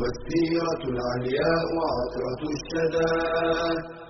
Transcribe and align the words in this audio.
والسيرة 0.00 0.82
العلياء 0.94 1.68
عطرة 1.92 2.42
الشدى. 2.56 3.12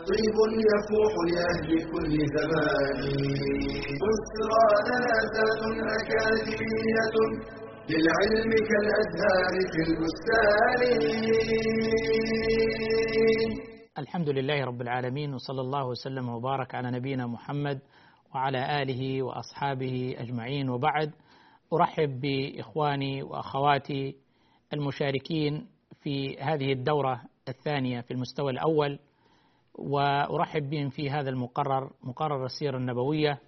طيب 0.08 0.36
يفوح 0.70 1.12
لأهل 1.30 1.68
كل 1.92 2.12
زمان. 2.36 3.00
بسرى 4.02 4.66
زاد 4.88 5.36
أكاديمية 5.98 7.16
للعلم 7.90 8.50
كالأزهار 8.70 9.54
في 9.72 9.80
البستان. 9.88 10.80
الحمد 13.98 14.28
لله 14.28 14.64
رب 14.64 14.80
العالمين 14.80 15.34
وصلى 15.34 15.60
الله 15.60 15.86
وسلم 15.86 16.28
وبارك 16.28 16.74
على 16.74 16.90
نبينا 16.90 17.26
محمد 17.26 17.78
وعلى 18.34 18.82
آله 18.82 19.22
وأصحابه 19.22 20.16
أجمعين. 20.18 20.70
وبعد 20.70 21.12
أرحب 21.72 22.20
بإخواني 22.20 23.22
وأخواتي 23.22 24.16
المشاركين 24.72 25.66
في 26.08 26.36
هذه 26.40 26.72
الدورة 26.72 27.22
الثانية 27.48 28.00
في 28.00 28.10
المستوى 28.10 28.52
الأول 28.52 28.98
وأرحب 29.74 30.70
بهم 30.70 30.88
في 30.88 31.10
هذا 31.10 31.30
المقرر 31.30 31.90
مقرر 32.02 32.44
السيرة 32.44 32.76
النبوية 32.76 33.38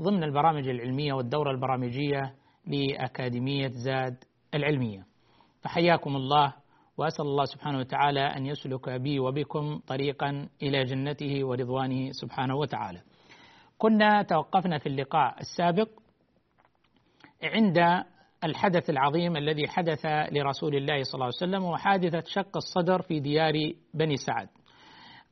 ضمن 0.00 0.24
البرامج 0.24 0.68
العلمية 0.68 1.12
والدورة 1.12 1.50
البرامجية 1.50 2.34
لأكاديمية 2.66 3.68
زاد 3.68 4.24
العلمية. 4.54 5.06
فحياكم 5.60 6.16
الله 6.16 6.54
وأسأل 6.96 7.24
الله 7.24 7.44
سبحانه 7.44 7.78
وتعالى 7.78 8.20
أن 8.20 8.46
يسلك 8.46 8.90
بي 8.90 9.18
وبكم 9.18 9.78
طريقا 9.86 10.48
إلى 10.62 10.84
جنته 10.84 11.44
ورضوانه 11.44 12.10
سبحانه 12.12 12.56
وتعالى. 12.56 13.00
كنا 13.78 14.22
توقفنا 14.22 14.78
في 14.78 14.86
اللقاء 14.86 15.40
السابق 15.40 15.88
عند 17.42 18.04
الحدث 18.44 18.90
العظيم 18.90 19.36
الذي 19.36 19.68
حدث 19.68 20.06
لرسول 20.06 20.74
الله 20.76 21.02
صلى 21.02 21.14
الله 21.14 21.24
عليه 21.24 21.36
وسلم 21.36 21.64
وحادثة 21.64 22.22
شق 22.26 22.56
الصدر 22.56 23.02
في 23.02 23.20
ديار 23.20 23.54
بني 23.94 24.16
سعد. 24.16 24.48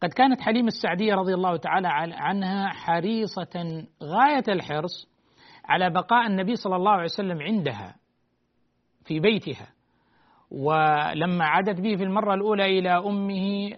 قد 0.03 0.09
كانت 0.09 0.41
حليمة 0.41 0.69
السعدية 0.69 1.15
رضي 1.15 1.35
الله 1.35 1.57
تعالى 1.57 1.89
عنها 2.13 2.69
حريصة 2.69 3.85
غاية 4.03 4.45
الحرص 4.49 5.09
على 5.65 5.91
بقاء 5.91 6.27
النبي 6.27 6.57
صلى 6.57 6.77
الله 6.77 6.91
عليه 6.91 7.05
وسلم 7.05 7.43
عندها 7.43 7.97
في 9.05 9.21
بيتها. 9.21 9.69
ولما 10.51 11.45
عادت 11.45 11.81
به 11.81 11.97
في 11.97 12.03
المرة 12.03 12.35
الأولى 12.35 12.79
إلى 12.79 12.91
أمه 12.91 13.71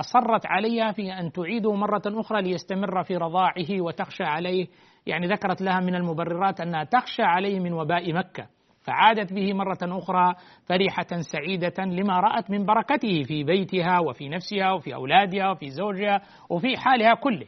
أصرت 0.00 0.46
عليها 0.46 0.92
في 0.92 1.12
أن 1.12 1.32
تعيده 1.32 1.74
مرة 1.74 2.02
أخرى 2.06 2.42
ليستمر 2.42 3.02
في 3.02 3.16
رضاعه 3.16 3.80
وتخشى 3.80 4.24
عليه 4.24 4.66
يعني 5.06 5.26
ذكرت 5.26 5.62
لها 5.62 5.80
من 5.80 5.94
المبررات 5.94 6.60
أنها 6.60 6.84
تخشى 6.84 7.22
عليه 7.22 7.60
من 7.60 7.72
وباء 7.72 8.12
مكة 8.12 8.46
فعادت 8.84 9.32
به 9.32 9.52
مرة 9.52 9.78
أخرى 9.82 10.34
فرحة 10.66 11.20
سعيدة 11.32 11.84
لما 11.84 12.20
رأت 12.20 12.50
من 12.50 12.64
بركته 12.64 13.22
في 13.22 13.44
بيتها 13.44 13.98
وفي 13.98 14.28
نفسها 14.28 14.72
وفي 14.72 14.94
أولادها 14.94 15.50
وفي 15.50 15.70
زوجها 15.70 16.22
وفي 16.50 16.76
حالها 16.76 17.14
كله. 17.14 17.46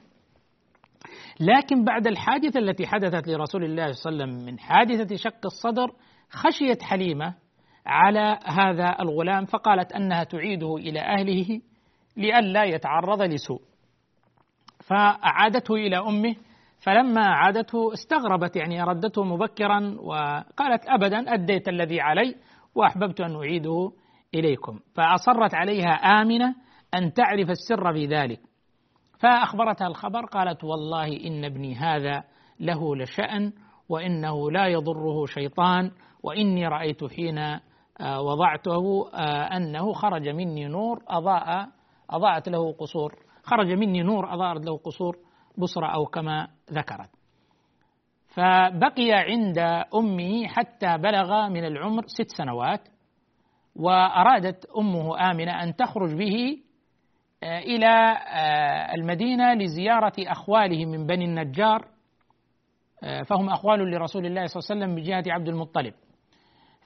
لكن 1.40 1.84
بعد 1.84 2.06
الحادثة 2.06 2.60
التي 2.60 2.86
حدثت 2.86 3.28
لرسول 3.28 3.64
الله 3.64 3.92
صلى 3.92 4.12
الله 4.12 4.24
عليه 4.24 4.32
وسلم 4.34 4.46
من 4.46 4.58
حادثة 4.58 5.16
شق 5.16 5.46
الصدر 5.46 5.92
خشيت 6.30 6.82
حليمة 6.82 7.34
على 7.86 8.38
هذا 8.44 8.96
الغلام 9.00 9.44
فقالت 9.44 9.92
أنها 9.92 10.24
تعيده 10.24 10.76
إلى 10.76 11.00
أهله 11.00 11.60
لئلا 12.16 12.64
يتعرض 12.64 13.22
لسوء. 13.22 13.60
فأعادته 14.86 15.74
إلى 15.74 15.98
أمه 15.98 16.34
فلما 16.78 17.26
عادته 17.26 17.92
استغربت 17.92 18.56
يعني 18.56 18.82
ردته 18.82 19.24
مبكرا 19.24 19.96
وقالت 20.00 20.88
ابدا 20.88 21.18
أديت 21.34 21.68
الذي 21.68 22.00
علي 22.00 22.34
وأحببت 22.74 23.20
أن 23.20 23.36
أعيده 23.36 23.92
إليكم. 24.34 24.78
فأصرت 24.94 25.54
عليها 25.54 25.92
آمنة 25.92 26.54
أن 26.94 27.12
تعرف 27.12 27.50
السر 27.50 27.92
في 27.92 28.06
ذلك. 28.06 28.40
فأخبرتها 29.18 29.86
الخبر 29.86 30.24
قالت 30.26 30.64
والله 30.64 31.26
إن 31.26 31.44
ابني 31.44 31.74
هذا 31.74 32.24
له 32.60 32.96
لشأن 32.96 33.52
وإنه 33.88 34.50
لا 34.50 34.66
يضره 34.66 35.26
شيطان 35.26 35.90
وإني 36.22 36.68
رأيت 36.68 37.04
حين 37.04 37.58
وضعته 38.00 39.10
أنه 39.56 39.92
خرج 39.92 40.28
مني 40.28 40.68
نور 40.68 41.02
أضاء 41.08 41.68
أضاءت 42.10 42.48
له 42.48 42.72
قصور 42.72 43.14
خرج 43.42 43.72
مني 43.72 44.02
نور 44.02 44.34
أضاءت 44.34 44.66
له 44.66 44.76
قصور 44.76 45.16
بصرة 45.58 45.86
أو 45.86 46.06
كما 46.06 46.48
ذكرت. 46.72 47.10
فبقي 48.34 49.12
عند 49.12 49.58
أمه 49.94 50.46
حتى 50.46 50.98
بلغ 50.98 51.48
من 51.48 51.64
العمر 51.64 52.02
ست 52.06 52.28
سنوات 52.36 52.88
وأرادت 53.76 54.66
أمه 54.78 55.30
آمنة 55.30 55.62
أن 55.62 55.76
تخرج 55.76 56.14
به 56.14 56.58
إلى 57.42 58.16
المدينة 58.94 59.54
لزيارة 59.54 60.12
أخواله 60.18 60.86
من 60.86 61.06
بني 61.06 61.24
النجار 61.24 61.88
فهم 63.26 63.48
أخوال 63.48 63.90
لرسول 63.90 64.26
الله 64.26 64.46
صلى 64.46 64.60
الله 64.60 64.84
عليه 64.84 64.94
وسلم 64.94 64.94
بجهة 64.94 65.32
عبد 65.34 65.48
المطلب. 65.48 65.94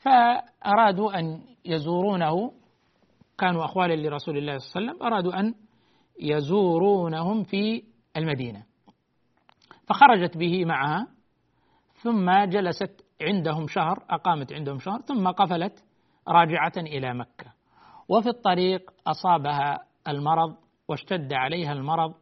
فأرادوا 0.03 1.19
أن 1.19 1.41
يزورونه 1.65 2.53
كانوا 3.39 3.65
أخوالا 3.65 3.95
لرسول 3.95 4.39
الله 4.39 4.59
صلى 4.59 4.81
الله 4.81 4.91
عليه 4.91 4.99
وسلم 4.99 5.07
أرادوا 5.07 5.41
أن 5.41 5.55
يزورونهم 6.21 7.43
في 7.45 7.83
المدينة. 8.21 8.63
فخرجت 9.87 10.37
به 10.37 10.65
معها 10.65 11.07
ثم 11.95 12.45
جلست 12.45 13.05
عندهم 13.23 13.67
شهر 13.67 14.05
أقامت 14.11 14.53
عندهم 14.53 14.79
شهر 14.79 15.01
ثم 15.01 15.29
قفلت 15.29 15.85
راجعة 16.29 16.73
إلى 16.77 17.15
مكة. 17.15 17.53
وفي 18.09 18.29
الطريق 18.29 18.91
أصابها 19.07 19.79
المرض 20.09 20.57
واشتد 20.89 21.33
عليها 21.33 21.73
المرض 21.73 22.15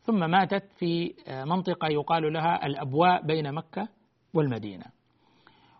ثم 0.00 0.30
ماتت 0.30 0.72
في 0.72 1.14
منطقة 1.46 1.88
يقال 1.88 2.32
لها 2.32 2.66
الأبواء 2.66 3.26
بين 3.26 3.52
مكة 3.52 3.88
والمدينة. 4.34 4.84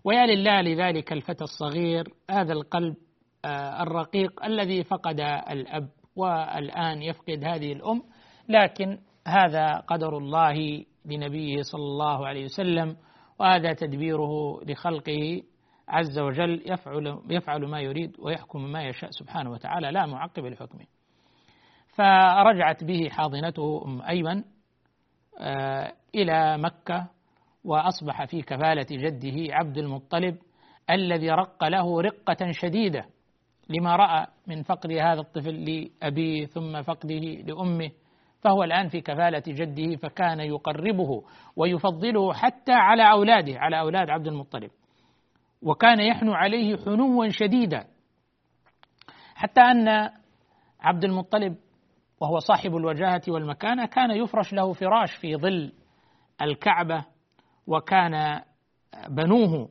ويا 0.04 0.26
لله 0.26 0.60
لذلك 0.60 1.12
الفتى 1.12 1.44
الصغير 1.44 2.14
هذا 2.30 2.52
القلب 2.52 2.94
الرقيق 3.80 4.44
الذي 4.44 4.84
فقد 4.84 5.20
الأب 5.50 5.88
والآن 6.16 7.02
يفقد 7.02 7.44
هذه 7.44 7.72
الأم 7.72 8.02
لكن 8.48 8.98
هذا 9.26 9.76
قدر 9.76 10.18
الله 10.18 10.84
لنبيه 11.04 11.62
صلى 11.62 11.82
الله 11.82 12.26
عليه 12.26 12.44
وسلم 12.44 12.96
وهذا 13.38 13.72
تدبيره 13.72 14.60
لخلقه 14.64 15.42
عز 15.88 16.18
وجل 16.18 16.62
يفعل 16.66 17.22
يفعل 17.30 17.66
ما 17.66 17.80
يريد 17.80 18.16
ويحكم 18.18 18.64
ما 18.64 18.82
يشاء 18.82 19.10
سبحانه 19.10 19.50
وتعالى 19.50 19.90
لا 19.90 20.06
معقب 20.06 20.44
لحكمه. 20.44 20.86
فرجعت 21.88 22.84
به 22.84 23.08
حاضنته 23.08 23.84
أم 23.84 24.02
أيمن 24.02 24.44
إلى 26.14 26.58
مكة 26.58 27.08
وأصبح 27.64 28.24
في 28.24 28.42
كفالة 28.42 28.86
جده 28.90 29.54
عبد 29.54 29.78
المطلب 29.78 30.38
الذي 30.90 31.30
رق 31.30 31.64
له 31.64 32.00
رقة 32.00 32.50
شديدة 32.50 33.06
لما 33.68 33.96
رأى 33.96 34.26
من 34.46 34.62
فقد 34.62 34.92
هذا 34.92 35.20
الطفل 35.20 35.54
لأبيه 35.64 36.46
ثم 36.46 36.82
فقده 36.82 37.42
لأمه 37.46 37.90
فهو 38.42 38.64
الآن 38.64 38.88
في 38.88 39.00
كفالة 39.00 39.42
جده 39.46 39.96
فكان 39.96 40.40
يقربه 40.40 41.22
ويفضله 41.56 42.32
حتى 42.32 42.72
على 42.72 43.10
أولاده 43.10 43.58
على 43.58 43.80
أولاد 43.80 44.10
عبد 44.10 44.26
المطلب. 44.26 44.70
وكان 45.62 46.00
يحنو 46.00 46.32
عليه 46.32 46.76
حنوا 46.76 47.28
شديدا. 47.28 47.84
حتى 49.34 49.60
أن 49.60 50.10
عبد 50.80 51.04
المطلب 51.04 51.56
وهو 52.20 52.38
صاحب 52.38 52.76
الوجاهة 52.76 53.22
والمكانة 53.28 53.86
كان 53.86 54.10
يفرش 54.10 54.52
له 54.52 54.72
فراش 54.72 55.16
في 55.16 55.36
ظل 55.36 55.72
الكعبة 56.42 57.04
وكان 57.66 58.40
بنوه. 59.08 59.68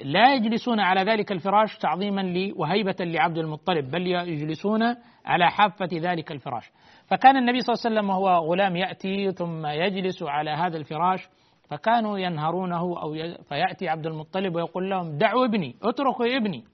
لا 0.00 0.34
يجلسون 0.34 0.80
على 0.80 1.12
ذلك 1.12 1.32
الفراش 1.32 1.78
تعظيما 1.78 2.20
لي 2.20 2.52
وهيبة 2.56 2.96
لعبد 3.00 3.38
المطلب 3.38 3.90
بل 3.90 4.06
يجلسون 4.06 4.82
على 5.24 5.50
حافة 5.50 5.88
ذلك 5.92 6.32
الفراش. 6.32 6.70
فكان 7.10 7.36
النبي 7.36 7.60
صلى 7.60 7.74
الله 7.74 7.86
عليه 7.86 7.96
وسلم 7.96 8.10
وهو 8.10 8.50
غلام 8.52 8.76
يأتي 8.76 9.32
ثم 9.32 9.66
يجلس 9.66 10.22
على 10.22 10.50
هذا 10.50 10.76
الفراش 10.76 11.28
فكانوا 11.68 12.18
ينهرونه 12.18 13.02
أو 13.02 13.14
ي... 13.14 13.38
فيأتي 13.48 13.88
عبد 13.88 14.06
المطلب 14.06 14.54
ويقول 14.54 14.90
لهم 14.90 15.18
دعوا 15.18 15.44
ابني 15.44 15.76
اتركوا 15.82 16.36
ابني 16.36 16.64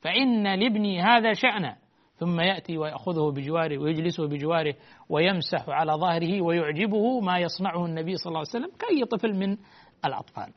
فإن 0.00 0.54
لابني 0.54 1.02
هذا 1.02 1.32
شأنا 1.32 1.76
ثم 2.16 2.40
يأتي 2.40 2.78
ويأخذه 2.78 3.30
بجواره 3.30 3.78
ويجلسه 3.78 4.28
بجواره 4.28 4.74
ويمسح 5.08 5.68
على 5.68 5.92
ظهره 5.92 6.40
ويعجبه 6.42 7.20
ما 7.20 7.38
يصنعه 7.38 7.86
النبي 7.86 8.16
صلى 8.16 8.28
الله 8.28 8.38
عليه 8.38 8.48
وسلم 8.48 8.76
كأي 8.78 9.04
طفل 9.04 9.34
من 9.34 9.56
الأطفال. 10.04 10.52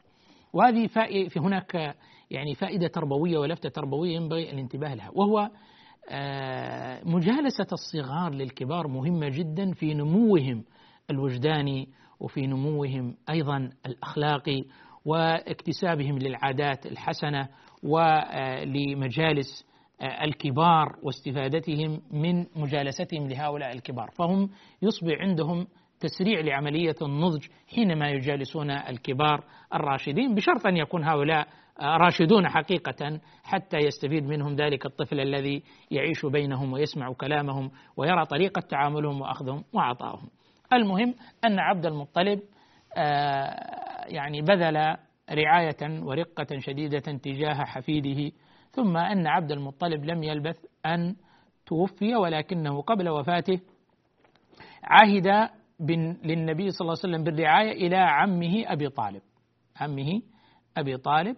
وهذه 0.53 0.87
في 1.29 1.39
هناك 1.39 1.95
يعني 2.31 2.55
فائدة 2.55 2.87
تربوية 2.87 3.37
ولفتة 3.37 3.69
تربوية 3.69 4.15
ينبغي 4.15 4.51
الانتباه 4.51 4.95
لها 4.95 5.09
وهو 5.13 5.49
مجالسة 7.05 7.67
الصغار 7.71 8.33
للكبار 8.33 8.87
مهمة 8.87 9.29
جدا 9.29 9.73
في 9.73 9.93
نموهم 9.93 10.63
الوجداني 11.11 11.89
وفي 12.19 12.47
نموهم 12.47 13.15
أيضا 13.29 13.69
الأخلاقي 13.85 14.63
واكتسابهم 15.05 16.19
للعادات 16.19 16.85
الحسنة 16.85 17.49
ولمجالس 17.83 19.69
آه، 20.01 20.23
الكبار 20.23 20.95
واستفادتهم 21.03 22.01
من 22.11 22.45
مجالستهم 22.55 23.27
لهؤلاء 23.27 23.71
الكبار. 23.71 24.09
فهم 24.17 24.49
يصبح 24.81 25.13
عندهم 25.19 25.67
تسريع 25.99 26.39
لعملية 26.39 26.95
النضج 27.01 27.45
حينما 27.75 28.09
يجالسون 28.09 28.71
الكبار 28.71 29.43
الراشدين 29.73 30.35
بشرط 30.35 30.67
أن 30.67 30.77
يكون 30.77 31.03
هؤلاء 31.03 31.47
راشدون 31.81 32.49
حقيقة 32.49 33.19
حتى 33.43 33.77
يستفيد 33.77 34.23
منهم 34.23 34.55
ذلك 34.55 34.85
الطفل 34.85 35.19
الذي 35.19 35.63
يعيش 35.91 36.25
بينهم 36.25 36.73
ويسمع 36.73 37.13
كلامهم 37.13 37.71
ويرى 37.97 38.25
طريقة 38.25 38.61
تعاملهم 38.61 39.21
وأخذهم 39.21 39.63
وعطائهم 39.73 40.29
المهم 40.73 41.15
أن 41.45 41.59
عبد 41.59 41.85
المطلب 41.85 42.39
آه، 42.97 44.05
يعني 44.07 44.41
بذل 44.41 44.95
رعاية 45.31 46.03
ورقة 46.03 46.59
شديدة 46.59 46.99
تجاه 46.99 47.53
حفيده 47.53 48.35
ثم 48.71 48.97
أن 48.97 49.27
عبد 49.27 49.51
المطلب 49.51 50.05
لم 50.05 50.23
يلبث 50.23 50.65
أن 50.85 51.15
توفي 51.65 52.15
ولكنه 52.15 52.81
قبل 52.81 53.09
وفاته 53.09 53.59
عهد 54.83 55.49
للنبي 56.23 56.69
صلى 56.69 56.81
الله 56.81 56.97
عليه 57.03 57.09
وسلم 57.13 57.23
بالرعاية 57.23 57.71
إلى 57.71 57.97
عمه 57.97 58.63
أبي 58.67 58.89
طالب. 58.89 59.21
عمه 59.81 60.21
أبي 60.77 60.97
طالب 60.97 61.35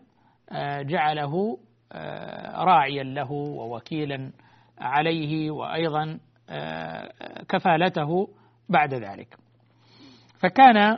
جعله 0.81 1.57
آه، 1.93 2.63
راعيا 2.63 3.03
له 3.03 3.31
ووكيلا 3.31 4.31
عليه 4.79 5.51
وأيضا 5.51 6.19
آه، 6.49 7.11
كفالته 7.49 8.27
بعد 8.69 8.93
ذلك. 8.93 9.37
فكان 10.39 10.97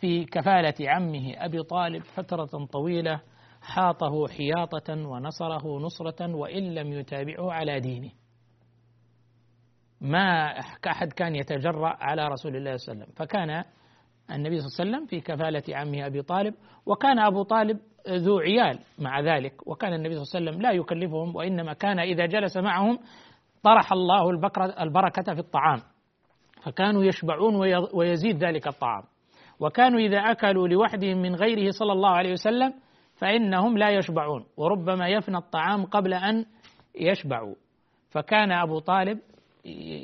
في 0.00 0.24
كفالة 0.24 0.90
عمه 0.90 1.32
أبي 1.36 1.62
طالب 1.62 2.02
فترة 2.02 2.66
طويلة 2.72 3.20
حاطه 3.62 4.28
حياطة 4.28 5.08
ونصره 5.08 5.78
نصرة 5.78 6.34
وإن 6.36 6.74
لم 6.74 6.92
يتابعه 6.92 7.52
على 7.52 7.80
دينه. 7.80 8.10
ما 10.00 10.50
أحد 10.86 11.12
كان 11.12 11.34
يتجرأ 11.34 11.96
على 12.00 12.28
رسول 12.28 12.56
الله 12.56 12.76
صلى 12.76 12.92
الله 12.92 13.04
عليه 13.04 13.12
وسلم. 13.12 13.26
فكان 13.26 13.64
النبي 14.30 14.60
صلى 14.60 14.66
الله 14.68 14.80
عليه 14.80 14.90
وسلم 14.90 15.06
في 15.06 15.20
كفالة 15.20 15.76
عمه 15.76 16.06
أبي 16.06 16.22
طالب 16.22 16.54
وكان 16.86 17.18
أبو 17.18 17.42
طالب 17.42 17.78
ذو 18.08 18.38
عيال 18.38 18.78
مع 18.98 19.20
ذلك 19.20 19.66
وكان 19.66 19.92
النبي 19.92 20.14
صلى 20.14 20.22
الله 20.22 20.34
عليه 20.34 20.50
وسلم 20.50 20.62
لا 20.62 20.72
يكلفهم 20.72 21.36
وإنما 21.36 21.72
كان 21.72 21.98
إذا 21.98 22.26
جلس 22.26 22.56
معهم 22.56 22.98
طرح 23.62 23.92
الله 23.92 24.30
البركة 24.80 25.34
في 25.34 25.40
الطعام 25.40 25.80
فكانوا 26.64 27.04
يشبعون 27.04 27.56
ويزيد 27.94 28.44
ذلك 28.44 28.66
الطعام. 28.66 29.02
وكانوا 29.60 30.00
إذا 30.00 30.18
أكلوا 30.18 30.68
لوحدهم 30.68 31.22
من 31.22 31.34
غيره 31.34 31.70
صلى 31.70 31.92
الله 31.92 32.10
عليه 32.10 32.32
وسلم 32.32 32.74
فإنهم 33.16 33.78
لا 33.78 33.90
يشبعون 33.90 34.44
وربما 34.56 35.08
يفنى 35.08 35.36
الطعام 35.36 35.84
قبل 35.84 36.14
أن 36.14 36.44
يشبعوا. 37.00 37.54
فكان 38.10 38.52
أبو 38.52 38.78
طالب 38.78 39.18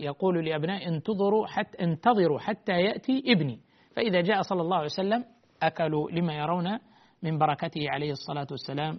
يقول 0.02 0.44
لأبنائه 0.44 0.88
انتظروا 0.88 1.46
حتى 1.46 1.84
انتظروا 1.84 2.38
حتى 2.38 2.72
يأتي 2.72 3.22
ابني. 3.26 3.60
فإذا 3.96 4.20
جاء 4.20 4.42
صلى 4.42 4.62
الله 4.62 4.76
عليه 4.76 4.86
وسلم 4.86 5.24
أكلوا 5.62 6.10
لما 6.10 6.34
يرون 6.34 6.78
من 7.22 7.38
بركته 7.38 7.90
عليه 7.90 8.10
الصلاة 8.10 8.46
والسلام 8.50 8.98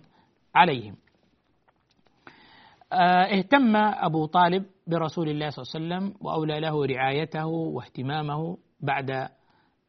عليهم. 0.56 0.96
آه، 2.94 3.38
اهتم 3.38 3.76
أبو 3.76 4.26
طالب 4.26 4.66
برسول 4.88 5.30
الله 5.30 5.50
صلى 5.50 5.64
الله 5.64 5.96
عليه 5.96 6.06
وسلم 6.06 6.26
وأولى 6.28 6.60
له 6.60 6.86
رعايته 6.86 7.46
واهتمامه 7.46 8.58
بعد 8.80 9.12
آه، 9.12 9.32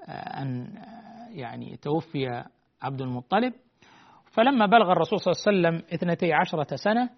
أن 0.09 0.77
آه، 0.77 1.29
يعني 1.31 1.77
توفي 1.77 2.45
عبد 2.83 3.01
المطلب. 3.01 3.53
فلما 4.33 4.67
بلغ 4.67 4.93
الرسول 4.93 5.21
صلى 5.21 5.33
الله 5.33 5.69
عليه 5.69 5.79
وسلم 5.79 5.95
اثنتي 5.95 6.33
عشرة 6.33 6.77
سنة 6.77 7.11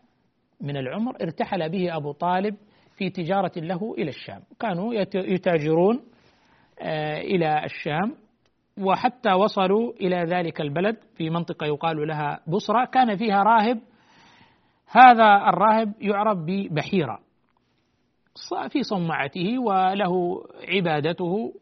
من 0.60 0.76
العمر 0.76 1.16
ارتحل 1.22 1.70
به 1.70 1.96
أبو 1.96 2.12
طالب 2.12 2.56
في 2.96 3.10
تجارة 3.10 3.52
له 3.56 3.94
إلى 3.98 4.08
الشام. 4.08 4.42
كانوا 4.60 4.94
يتاجرون 5.14 6.13
إلى 7.20 7.64
الشام 7.64 8.16
وحتى 8.78 9.32
وصلوا 9.32 9.92
إلى 9.92 10.16
ذلك 10.16 10.60
البلد 10.60 10.96
في 11.16 11.30
منطقة 11.30 11.66
يقال 11.66 12.08
لها 12.08 12.40
بصرة 12.46 12.84
كان 12.84 13.16
فيها 13.16 13.42
راهب. 13.42 13.80
هذا 14.90 15.48
الراهب 15.48 15.92
يعرف 16.00 16.38
ببحيرة. 16.38 17.18
في 18.68 18.82
صومعته 18.82 19.58
وله 19.58 20.42
عبادته 20.68 21.52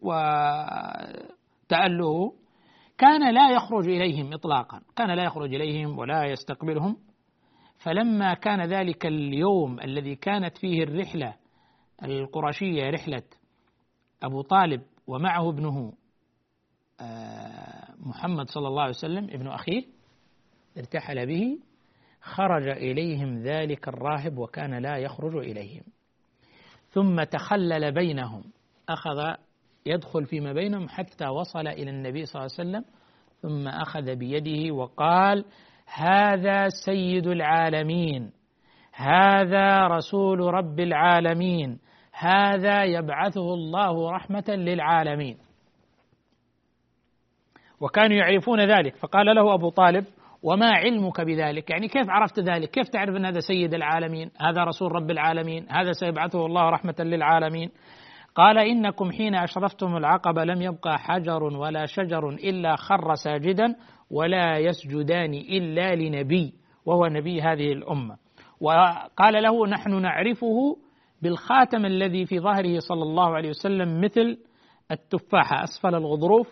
وتأله 1.63 2.33
كان 2.99 3.35
لا 3.35 3.51
يخرج 3.51 3.89
إليهم 3.89 4.33
إطلاقا. 4.33 4.81
كان 4.97 5.11
لا 5.11 5.25
يخرج 5.25 5.55
إليهم 5.55 5.99
ولا 5.99 6.25
يستقبلهم. 6.25 6.97
فلما 7.79 8.35
كان 8.35 8.63
ذلك 8.63 9.07
اليوم 9.07 9.81
الذي 9.81 10.15
كانت 10.15 10.59
فيه 10.59 10.83
الرحلة 10.83 11.35
القرشية 12.05 12.91
رحلة 12.91 13.23
أبو 14.23 14.43
طالب 14.43 14.83
ومعه 15.07 15.49
ابنه 15.49 15.93
محمد 17.99 18.49
صلى 18.51 18.69
الله 18.69 18.83
عليه 18.83 18.95
وسلم 18.95 19.25
ابن 19.25 19.47
أخيه 19.47 19.83
ارتحل 20.79 21.27
به 21.27 21.59
خرج 22.21 22.69
إليهم 22.69 23.39
ذلك 23.43 23.89
الراهب 23.89 24.39
وكان 24.39 24.75
لا 24.79 24.97
يخرج 24.97 25.37
إليهم. 25.37 25.83
ثم 26.91 27.23
تخلل 27.23 27.93
بينهم 27.93 28.45
أخذ 28.89 29.35
يدخل 29.87 30.27
فيما 30.27 30.53
بينهم 30.53 30.89
حتى 30.89 31.27
وصل 31.27 31.67
إلى 31.69 31.91
النبي 31.91 32.27
صلى 32.27 32.41
الله 32.41 32.55
عليه 32.59 32.71
وسلم 32.71 32.85
ثم 33.43 33.69
أخذ 33.69 34.17
بيده 34.17 34.75
وقال 34.75 35.45
هذا 35.87 36.69
سيد 36.69 37.27
العالمين 37.27 38.33
هذا 38.93 39.87
رسول 39.87 40.41
رب 40.41 40.81
العالمين 40.81 41.79
هذا 42.13 42.85
يبعثه 42.85 43.55
الله 43.55 44.11
رحمة 44.11 44.45
للعالمين. 44.49 45.39
وكانوا 47.81 48.17
يعرفون 48.17 48.61
ذلك 48.61 48.97
فقال 48.97 49.27
له 49.27 49.55
أبو 49.55 49.71
طالب 49.71 50.05
وما 50.43 50.71
علمك 50.73 51.21
بذلك؟ 51.21 51.71
يعني 51.71 51.89
كيف 51.89 52.11
عرفت 52.11 52.41
ذلك؟ 52.41 52.71
كيف 52.71 52.89
تعرف 52.89 53.17
أن 53.17 53.27
هذا 53.27 53.41
سيد 53.41 53.75
العالمين؟ 53.75 54.31
هذا 54.41 54.65
رسول 54.65 54.93
رب 54.93 55.11
العالمين؟ 55.11 55.67
هذا 55.71 55.93
سيبعثه 55.93 56.47
الله 56.47 56.71
رحمة 56.71 56.95
للعالمين؟ 56.99 57.71
قال 58.35 58.59
إنكم 58.59 59.13
حين 59.13 59.35
أشرفتم 59.35 59.97
العقبة 59.97 60.45
لم 60.45 60.63
يبقى 60.63 60.99
حجر 60.99 61.43
ولا 61.43 61.87
شجر 61.87 62.29
إلا 62.29 62.77
خر 62.77 63.15
ساجدا 63.15 63.75
ولا 64.11 64.59
يسجدان 64.59 65.35
إلا 65.35 65.95
لنبي 65.95 66.55
وهو 66.87 67.07
نبي 67.07 67.43
هذه 67.43 67.73
الأمة. 67.73 68.17
وقال 68.61 69.43
له 69.43 69.67
نحن 69.67 70.03
نعرفه 70.03 70.77
بالخاتم 71.23 71.87
الذي 71.87 72.27
في 72.27 72.41
ظهره 72.41 72.79
صلى 72.79 73.03
الله 73.03 73.35
عليه 73.37 73.49
وسلم 73.49 74.01
مثل 74.01 74.39
التفاحة 74.91 75.65
أسفل 75.65 75.95
الغضروف 75.95 76.49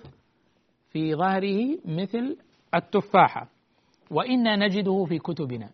في 0.92 1.14
ظهره 1.14 1.78
مثل 1.84 2.36
التفاحة 2.74 3.48
وإنا 4.10 4.56
نجده 4.56 5.04
في 5.04 5.18
كتبنا. 5.18 5.70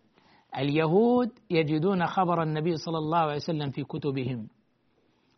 اليهود 0.57 1.29
يجدون 1.49 2.05
خبر 2.05 2.43
النبي 2.43 2.77
صلى 2.77 2.97
الله 2.97 3.17
عليه 3.17 3.35
وسلم 3.35 3.69
في 3.69 3.83
كتبهم. 3.83 4.47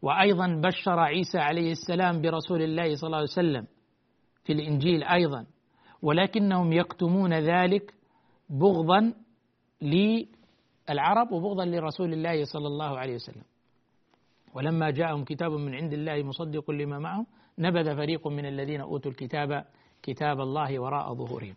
وأيضا 0.02 0.62
بشر 0.64 1.00
عيسى 1.00 1.38
عليه 1.38 1.72
السلام 1.72 2.22
برسول 2.22 2.62
الله 2.62 2.96
صلى 2.96 3.08
الله 3.08 3.18
عليه 3.18 3.28
وسلم 3.28 3.68
في 4.44 4.54
الإنجيل 4.54 5.04
أيضا. 5.04 5.46
ولكنهم 6.02 6.74
يكتمون 6.74 7.34
ذلك 7.34 7.94
بغضا 8.50 9.14
للعرب 10.90 11.32
وبغضا 11.32 11.66
لرسول 11.66 12.14
الله 12.14 12.44
صلى 12.44 12.68
الله 12.68 13.00
عليه 13.00 13.16
وسلم. 13.16 13.44
ولما 14.56 14.90
جاءهم 14.90 15.24
كتاب 15.24 15.52
من 15.52 15.76
عند 15.76 15.94
الله 15.94 16.24
مصدق 16.24 16.72
لما 16.72 17.00
معهم 17.00 17.26
نبذ 17.60 17.96
فريق 17.96 18.28
من 18.28 18.46
الذين 18.46 18.82
أوتوا 18.82 19.12
الكتاب 19.12 19.66
كتاب 20.04 20.42
الله 20.42 20.80
وراء 20.80 21.14
ظهورهم. 21.14 21.56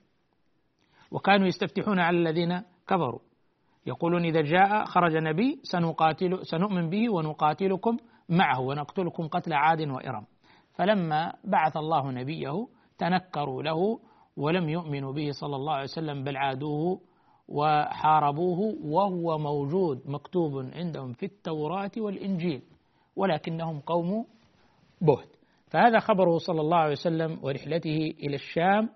وكانوا 1.11 1.47
يستفتحون 1.47 1.99
على 1.99 2.19
الذين 2.19 2.62
كفروا. 2.89 3.21
يقولون 3.87 4.25
إذا 4.25 4.41
جاء 4.41 4.85
خرج 4.85 5.17
نبي 5.17 5.61
سنقاتل 5.62 6.47
سنؤمن 6.47 6.91
به 6.91 7.12
ونقاتلكم 7.12 7.97
معه 8.29 8.61
ونقتلكم 8.61 9.29
قتل 9.29 9.53
عاد 9.53 9.81
وإرم. 9.81 10.27
فلما 10.73 11.33
بعث 11.45 11.77
الله 11.77 12.11
نبيه 12.11 12.67
تنكروا 12.99 13.62
له 13.62 14.01
ولم 14.37 14.69
يؤمنوا 14.69 15.12
به 15.12 15.31
صلى 15.31 15.57
الله 15.57 15.73
عليه 15.73 15.83
وسلم 15.83 16.25
بل 16.25 16.37
عادوه 16.37 17.01
وحاربوه 17.49 18.77
وهو 18.85 19.39
موجود 19.39 20.03
مكتوب 20.07 20.71
عندهم 20.75 21.13
في 21.13 21.27
التوراة 21.27 21.91
والإنجيل 21.97 22.63
ولكنهم 23.17 23.81
قوم 23.81 24.27
بهت. 25.01 25.29
فهذا 25.71 25.99
خبره 25.99 26.39
صلى 26.39 26.61
الله 26.61 26.77
عليه 26.77 26.93
وسلم 26.93 27.39
ورحلته 27.43 28.15
إلى 28.23 28.35
الشام 28.35 28.89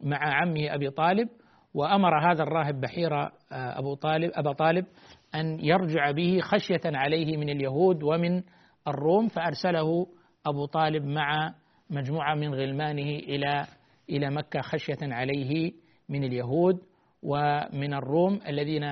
مع 0.00 0.18
عمه 0.18 0.74
أبي 0.74 0.90
طالب 0.90 1.28
وأمر 1.74 2.32
هذا 2.32 2.42
الراهب 2.42 2.80
بحيرة 2.80 3.32
آه، 3.52 3.78
أبو 3.78 3.94
طالب 3.94 4.30
أبا 4.34 4.52
طالب 4.52 4.86
أن 5.34 5.64
يرجع 5.64 6.10
به 6.10 6.40
خشية 6.40 6.80
عليه 6.84 7.36
من 7.36 7.50
اليهود 7.50 8.02
ومن 8.02 8.42
الروم 8.88 9.28
فأرسله 9.28 10.06
أبو 10.46 10.66
طالب 10.66 11.04
مع 11.04 11.54
مجموعة 11.90 12.34
من 12.34 12.54
غلمانه 12.54 13.10
إلى 13.10 13.66
إلى 14.10 14.30
مكة 14.30 14.60
خشية 14.60 14.98
عليه 15.02 15.72
من 16.08 16.24
اليهود. 16.24 16.80
ومن 17.22 17.94
الروم 17.94 18.40
الذين 18.48 18.82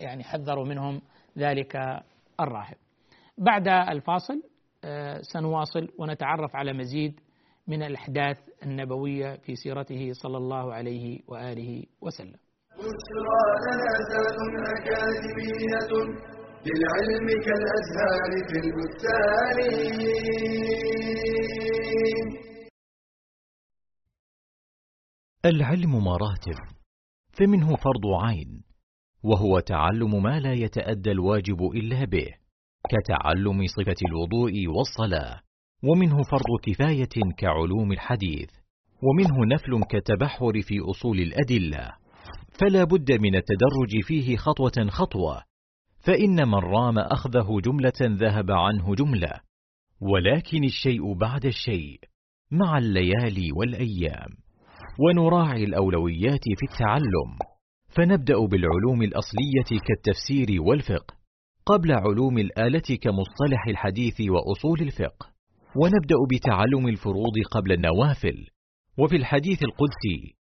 يعني 0.00 0.24
حذروا 0.24 0.64
منهم 0.64 1.00
ذلك 1.38 1.76
الراهب. 2.40 2.76
بعد 3.38 3.68
الفاصل 3.68 4.42
آه، 4.84 5.20
سنواصل 5.22 5.88
ونتعرف 5.98 6.56
على 6.56 6.72
مزيد 6.72 7.20
من 7.68 7.82
الأحداث 7.82 8.38
النبوية 8.62 9.36
في 9.36 9.54
سيرته 9.54 10.12
صلى 10.12 10.36
الله 10.36 10.74
عليه 10.74 11.20
وآله 11.28 11.84
وسلم. 12.00 12.36
بشرى 12.76 13.42
لنا 13.66 14.72
أكاديمية 14.78 15.90
للعلم 16.66 17.26
كالأزهار 17.46 18.30
في 18.48 18.56
البستان. 18.64 19.58
العلم 25.44 26.04
مراتب 26.04 26.75
فمنه 27.38 27.76
فرض 27.76 28.06
عين 28.06 28.62
وهو 29.22 29.60
تعلم 29.60 30.22
ما 30.22 30.40
لا 30.40 30.52
يتأدى 30.52 31.10
الواجب 31.10 31.62
إلا 31.74 32.04
به 32.04 32.34
كتعلم 32.90 33.66
صفة 33.66 33.96
الوضوء 34.08 34.68
والصلاة 34.68 35.40
ومنه 35.82 36.16
فرض 36.30 36.60
كفاية 36.62 37.32
كعلوم 37.38 37.92
الحديث 37.92 38.50
ومنه 39.02 39.54
نفل 39.54 39.84
كالتبحر 39.90 40.62
في 40.62 40.80
أصول 40.80 41.20
الأدلة. 41.20 41.92
فلا 42.60 42.84
بد 42.84 43.12
من 43.12 43.36
التدرج 43.36 44.02
فيه 44.02 44.36
خطوة 44.36 44.88
خطوة 44.88 45.42
فإن 46.00 46.48
من 46.48 46.54
رام 46.54 46.98
أخذه 46.98 47.60
جملة 47.64 47.92
ذهب 48.02 48.50
عنه 48.50 48.94
جملة 48.94 49.40
ولكن 50.00 50.64
الشيء 50.64 51.14
بعد 51.14 51.46
الشيء 51.46 52.00
مع 52.50 52.78
الليالي 52.78 53.52
والأيام. 53.52 54.45
ونراعي 54.98 55.64
الأولويات 55.64 56.44
في 56.58 56.72
التعلم. 56.72 57.38
فنبدأ 57.88 58.38
بالعلوم 58.46 59.02
الأصلية 59.02 59.80
كالتفسير 59.86 60.62
والفقه 60.62 61.14
قبل 61.66 61.92
علوم 61.92 62.38
الآلة 62.38 62.96
كمصطلح 63.02 63.66
الحديث 63.68 64.20
وأصول 64.20 64.80
الفقه. 64.80 65.26
ونبدأ 65.76 66.16
بتعلم 66.32 66.88
الفروض 66.88 67.34
قبل 67.50 67.72
النوافل. 67.72 68.46
وفي 68.98 69.16
الحديث 69.16 69.62
القدسي 69.62 70.36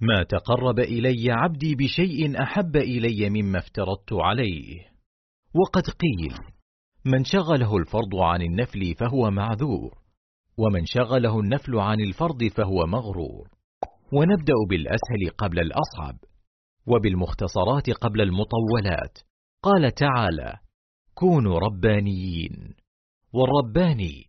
ما 0.00 0.22
تقرب 0.22 0.78
إلي 0.78 1.30
عبدي 1.30 1.74
بشيء 1.74 2.42
أحب 2.42 2.76
إلي 2.76 3.30
مما 3.30 3.58
افترضت 3.58 4.12
عليه. 4.12 4.80
وقد 5.54 5.82
قيل 5.82 6.34
من 7.04 7.24
شغله 7.24 7.76
الفرض 7.76 8.16
عن 8.16 8.42
النفل 8.42 8.94
فهو 8.94 9.30
معذور 9.30 9.94
ومن 10.58 10.86
شغله 10.86 11.40
النفل 11.40 11.78
عن 11.78 12.00
الفرض 12.00 12.44
فهو 12.44 12.86
مغرور. 12.86 13.61
ونبدأ 14.12 14.54
بالأسهل 14.70 15.30
قبل 15.38 15.58
الأصعب 15.60 16.18
وبالمختصرات 16.86 17.90
قبل 17.90 18.20
المطولات. 18.20 19.18
قال 19.62 19.94
تعالى 19.94 20.54
كونوا 21.14 21.58
ربانيين 21.58 22.74
والرباني 23.32 24.24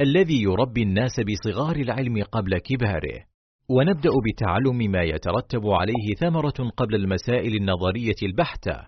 الذي 0.00 0.42
يربي 0.42 0.82
الناس 0.82 1.20
بصغار 1.20 1.76
العلم 1.76 2.22
قبل 2.22 2.58
كباره. 2.58 3.24
ونبدأ 3.68 4.10
بتعلم 4.26 4.90
ما 4.90 5.02
يترتب 5.02 5.66
عليه 5.66 6.14
ثمرة 6.20 6.70
قبل 6.76 6.94
المسائل 6.94 7.56
النظرية 7.56 8.20
البحتة. 8.22 8.86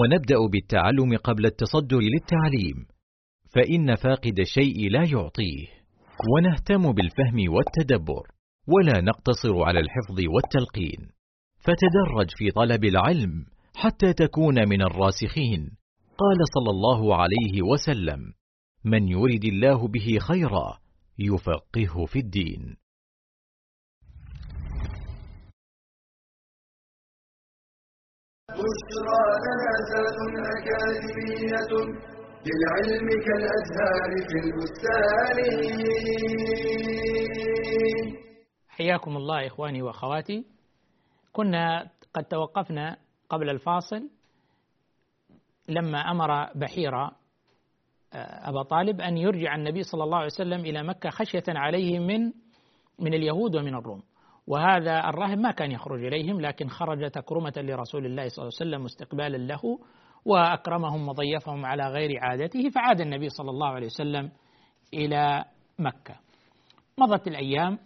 ونبدأ 0.00 0.36
بالتعلم 0.52 1.16
قبل 1.16 1.46
التصدر 1.46 1.98
للتعليم. 1.98 2.86
فإن 3.54 3.94
فاقد 3.94 4.38
الشيء 4.38 4.90
لا 4.90 5.04
يعطيه. 5.12 5.66
ونهتم 6.34 6.92
بالفهم 6.92 7.52
والتدبر. 7.54 8.39
ولا 8.72 9.00
نقتصر 9.00 9.62
على 9.62 9.80
الحفظ 9.80 10.18
والتلقين. 10.34 11.10
فتدرج 11.58 12.28
في 12.36 12.50
طلب 12.50 12.84
العلم 12.84 13.46
حتى 13.74 14.12
تكون 14.12 14.68
من 14.68 14.82
الراسخين. 14.82 15.60
قال 16.18 16.38
صلى 16.54 16.70
الله 16.70 17.16
عليه 17.16 17.62
وسلم 17.62 18.20
من 18.84 19.08
يرد 19.08 19.44
الله 19.44 19.88
به 19.88 20.18
خيرا 20.18 20.78
يفقهه 21.18 22.06
في 22.06 22.18
الدين. 22.18 22.76
بشرى 28.48 29.22
أكاديمية 30.56 31.72
للعلم 32.46 33.08
كالأزهار 33.26 34.10
في 34.28 34.36
البستان. 34.44 35.38
حياكم 38.80 39.16
الله 39.16 39.46
إخواني 39.46 39.82
وأخواتي. 39.82 40.44
كنا 41.32 41.90
قد 42.14 42.24
توقفنا 42.24 42.96
قبل 43.28 43.50
الفاصل 43.50 44.10
لما 45.68 45.98
أمر 45.98 46.52
بحيرة 46.54 47.10
آه، 48.12 48.48
أبا 48.48 48.62
طالب 48.62 49.00
أن 49.00 49.16
يرجع 49.16 49.54
النبي 49.54 49.82
صلى 49.82 50.04
الله 50.04 50.16
عليه 50.16 50.26
وسلم 50.26 50.60
إلى 50.60 50.82
مكة 50.82 51.10
خشية 51.10 51.42
عليه 51.48 51.98
من 51.98 52.32
من 52.98 53.14
اليهود 53.14 53.56
ومن 53.56 53.74
الروم. 53.74 54.02
وهذا 54.46 55.08
الراهب 55.08 55.38
ما 55.38 55.50
كان 55.50 55.70
يخرج 55.70 56.04
إليهم 56.04 56.40
لكن 56.40 56.68
خرج 56.68 57.10
تكرمة 57.10 57.52
لرسول 57.56 58.06
الله 58.06 58.28
صلى 58.28 58.42
الله 58.42 58.56
عليه 58.60 58.70
وسلم 58.70 58.84
استقبالا 58.84 59.36
له 59.36 59.78
وأكرمهم 60.24 61.08
وضيفهم 61.08 61.66
على 61.66 61.82
غير 61.88 62.10
عادته 62.20 62.68
فعاد 62.70 63.00
النبي 63.00 63.28
صلى 63.28 63.50
الله 63.50 63.68
عليه 63.68 63.86
وسلم 63.86 64.30
إلى 64.94 65.44
مكة. 65.78 66.14
مضت 66.98 67.28
الأيام 67.28 67.78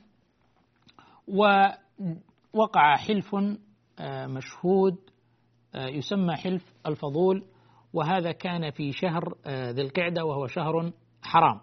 ووقع 1.28 2.96
حلف 2.96 3.34
آه، 4.00 4.26
مشهود 4.26 4.96
آه، 5.74 5.86
يسمى 5.86 6.36
حلف 6.36 6.74
الفضول 6.86 7.44
وهذا 7.92 8.32
كان 8.32 8.70
في 8.70 8.92
شهر 8.92 9.34
آه، 9.46 9.70
ذي 9.70 9.82
القعدة 9.82 10.24
وهو 10.24 10.46
شهر 10.46 10.92
حرام. 11.22 11.60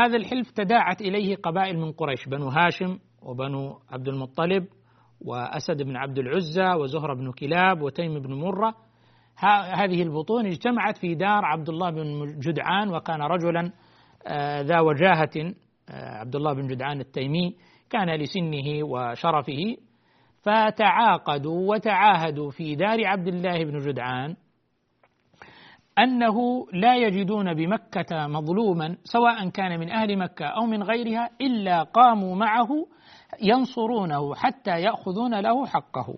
هذا 0.00 0.16
الحلف 0.16 0.50
تداعت 0.50 1.00
إليه 1.00 1.36
قبائل 1.36 1.78
من 1.78 1.92
قريش 1.92 2.28
بنو 2.28 2.48
هاشم 2.48 2.98
وبنو 3.22 3.78
عبد 3.90 4.08
المطلب 4.08 4.66
وأسد 5.20 5.82
بن 5.82 5.96
عبد 5.96 6.18
العزى 6.18 6.74
وزهرة 6.80 7.14
بن 7.14 7.32
كلاب 7.32 7.82
وتيم 7.82 8.20
بن 8.20 8.34
مرة. 8.34 8.74
هذه 9.74 10.02
البطون 10.02 10.46
اجتمعت 10.46 10.98
في 10.98 11.14
دار 11.14 11.44
عبد 11.44 11.68
الله 11.68 11.90
بن 11.90 12.38
جدعان 12.38 12.94
وكان 12.94 13.22
رجلا 13.22 13.72
ذا 14.62 14.80
وجاهة 14.80 15.54
عبد 15.90 16.36
الله 16.36 16.52
بن 16.52 16.66
جدعان 16.66 17.00
التيمي. 17.00 17.56
كان 17.90 18.10
لسنه 18.10 18.84
وشرفه 18.84 19.76
فتعاقدوا 20.42 21.74
وتعاهدوا 21.74 22.50
في 22.50 22.74
دار 22.74 23.06
عبد 23.06 23.28
الله 23.28 23.64
بن 23.64 23.78
جدعان 23.78 24.36
أنه 25.98 26.66
لا 26.72 26.96
يجدون 26.96 27.54
بمكة 27.54 28.26
مظلوما 28.26 28.96
سواء 29.04 29.48
كان 29.48 29.80
من 29.80 29.90
أهل 29.90 30.18
مكة 30.18 30.46
أو 30.46 30.66
من 30.66 30.82
غيرها 30.82 31.30
إلا 31.40 31.82
قاموا 31.82 32.36
معه 32.36 32.68
ينصرونه 33.42 34.34
حتى 34.34 34.70
يأخذون 34.70 35.40
له 35.40 35.66
حقه 35.66 36.14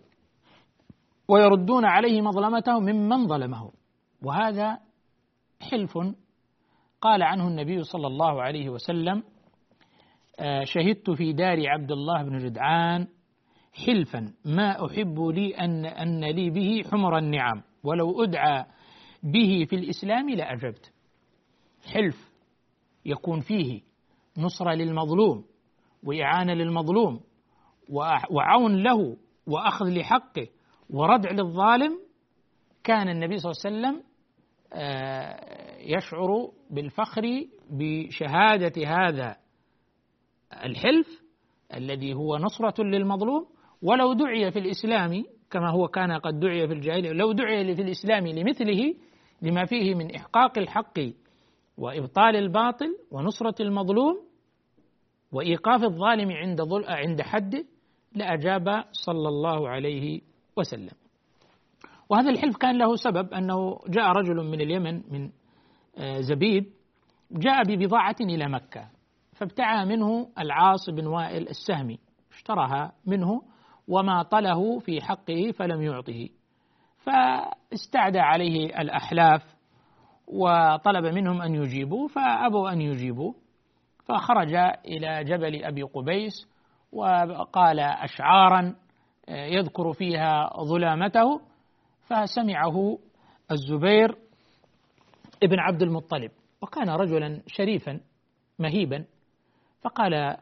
ويردون 1.29 1.85
عليه 1.85 2.21
مظلمته 2.21 2.81
ممن 2.81 3.27
ظلمه. 3.27 3.71
وهذا 4.23 4.79
حلف 5.71 5.99
قال 7.01 7.23
عنه 7.23 7.49
النبي 7.49 7.83
صلى 7.83 8.07
الله 8.07 8.43
عليه 8.43 8.69
وسلم 8.69 9.23
شهدت 10.65 11.11
في 11.11 11.33
دار 11.33 11.69
عبد 11.69 11.93
الله 11.93 12.23
بن 12.23 12.39
جدعان 12.39 13.07
حلفا 13.87 14.33
ما 14.45 14.87
أحب 14.87 15.21
لي 15.21 15.55
أن, 15.57 15.87
أن 15.87 16.25
لي 16.25 16.51
به 16.51 16.83
حمر 16.93 17.19
النعم. 17.19 17.63
ولو 17.85 18.25
أدعى 18.25 18.65
به 19.23 19.67
في 19.71 19.77
الإسلام 19.77 20.31
لأجبت 20.31 20.93
حلف 21.93 22.33
يكون 23.05 23.41
فيه 23.41 23.81
نصرة 24.39 24.75
للمظلوم 24.75 25.45
وإعانة 26.03 26.55
للمظلوم 26.55 27.21
وعون 28.31 28.83
له 28.83 29.17
وأخذ 29.47 29.87
لحقه 29.89 30.47
وردع 30.91 31.31
للظالم. 31.31 31.99
كان 32.85 33.09
النبي 33.09 33.37
صلى 33.39 33.53
الله 33.53 33.63
عليه 33.65 33.77
وسلم 33.77 34.09
آه، 34.73 35.77
يشعر 35.79 36.51
بالفخر 36.71 37.23
بشهادة 37.71 38.87
هذا 38.87 39.37
الحلف 40.53 41.23
الذي 41.75 42.15
هو 42.15 42.37
نصرة 42.37 42.83
للمظلوم 42.83 43.47
ولو 43.83 44.13
دعي 44.13 44.51
في 44.51 44.59
الإسلام 44.59 45.25
كما 45.51 45.71
هو 45.71 45.89
كان 45.89 46.13
قد 46.13 46.41
دعي 46.41 46.67
في 46.69 46.73
الجاهلية 46.75 47.13
لو 47.13 47.33
دعي 47.33 47.75
في 47.77 47.83
الإسلام 47.83 48.27
لمثله 48.27 48.95
لما 49.43 49.65
فيه 49.65 49.95
من 49.95 50.15
إحقاق 50.15 50.59
الحق 50.59 50.99
وإبطال 51.79 52.37
الباطل 52.37 52.97
ونصرة 53.11 53.63
المظلوم 53.63 54.29
وإيقاف 55.33 55.85
الظالم 55.85 56.31
عند 56.33 56.61
عند 56.89 57.23
حده 57.23 57.65
لأجاب 58.15 58.85
صلى 58.93 59.29
الله 59.29 59.69
عليه 59.69 60.21
وسلم. 60.57 60.95
وهذا 62.09 62.31
الحلف 62.31 62.57
كان 62.57 62.79
له 62.79 62.97
سبب 62.97 63.35
أنه 63.35 63.79
جاء 63.89 64.13
رجل 64.13 64.35
من 64.35 64.61
اليمن 64.61 65.03
من 65.11 65.31
آه، 65.99 66.21
زبيب 66.21 66.67
جاء 67.33 67.63
ببضاعة 67.65 68.17
إلى 68.21 68.49
مكة. 68.49 68.89
فابتاع 69.39 69.85
منه 69.85 70.29
العاص 70.39 70.91
بن 70.91 71.07
وائل 71.07 71.49
السهمي 71.49 71.99
اشتراها 72.33 72.93
منه 73.07 73.43
وما 73.89 74.23
طله 74.23 74.79
في 74.79 75.01
حقه 75.01 75.53
فلم 75.59 75.83
يعطه. 75.83 76.29
فاستعدى 76.99 78.19
عليه 78.19 78.67
الأحلاف 78.67 79.43
وطلب 80.27 81.05
منهم 81.05 81.43
أن 81.43 81.55
يجيبوا 81.55 82.09
فأبوا 82.09 82.73
أن 82.73 82.81
يجيبوا 82.81 83.33
فخرج 84.05 84.55
إلى 84.85 85.25
جبل 85.25 85.65
أبي 85.65 85.83
قبيس 85.83 86.49
وقال 86.93 87.81
أشعارا 87.81 88.75
يذكر 89.29 89.93
فيها 89.93 90.51
ظلامته. 90.63 91.41
فسمعه 92.07 92.99
الزبير 93.51 94.17
ابن 95.43 95.59
عبد 95.59 95.83
المطلب 95.83 96.31
وكان 96.63 96.91
رجلا 96.91 97.43
شريفا 97.47 98.01
مهيبا. 98.59 99.05
فقال 99.81 100.37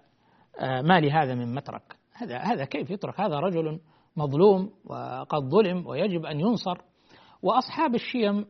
ما 0.60 1.00
لهذا 1.00 1.34
من 1.34 1.54
مترك. 1.54 1.96
هذا 2.12 2.38
هذا 2.38 2.64
كيف 2.64 2.90
يترك؟ 2.90 3.20
هذا 3.20 3.38
رجل 3.40 3.80
مظلوم 4.16 4.70
وقد 4.84 5.42
ظلم 5.42 5.86
ويجب 5.86 6.26
أن 6.26 6.40
ينصر. 6.40 6.78
وأصحاب 7.42 7.94
الشيم 7.94 8.46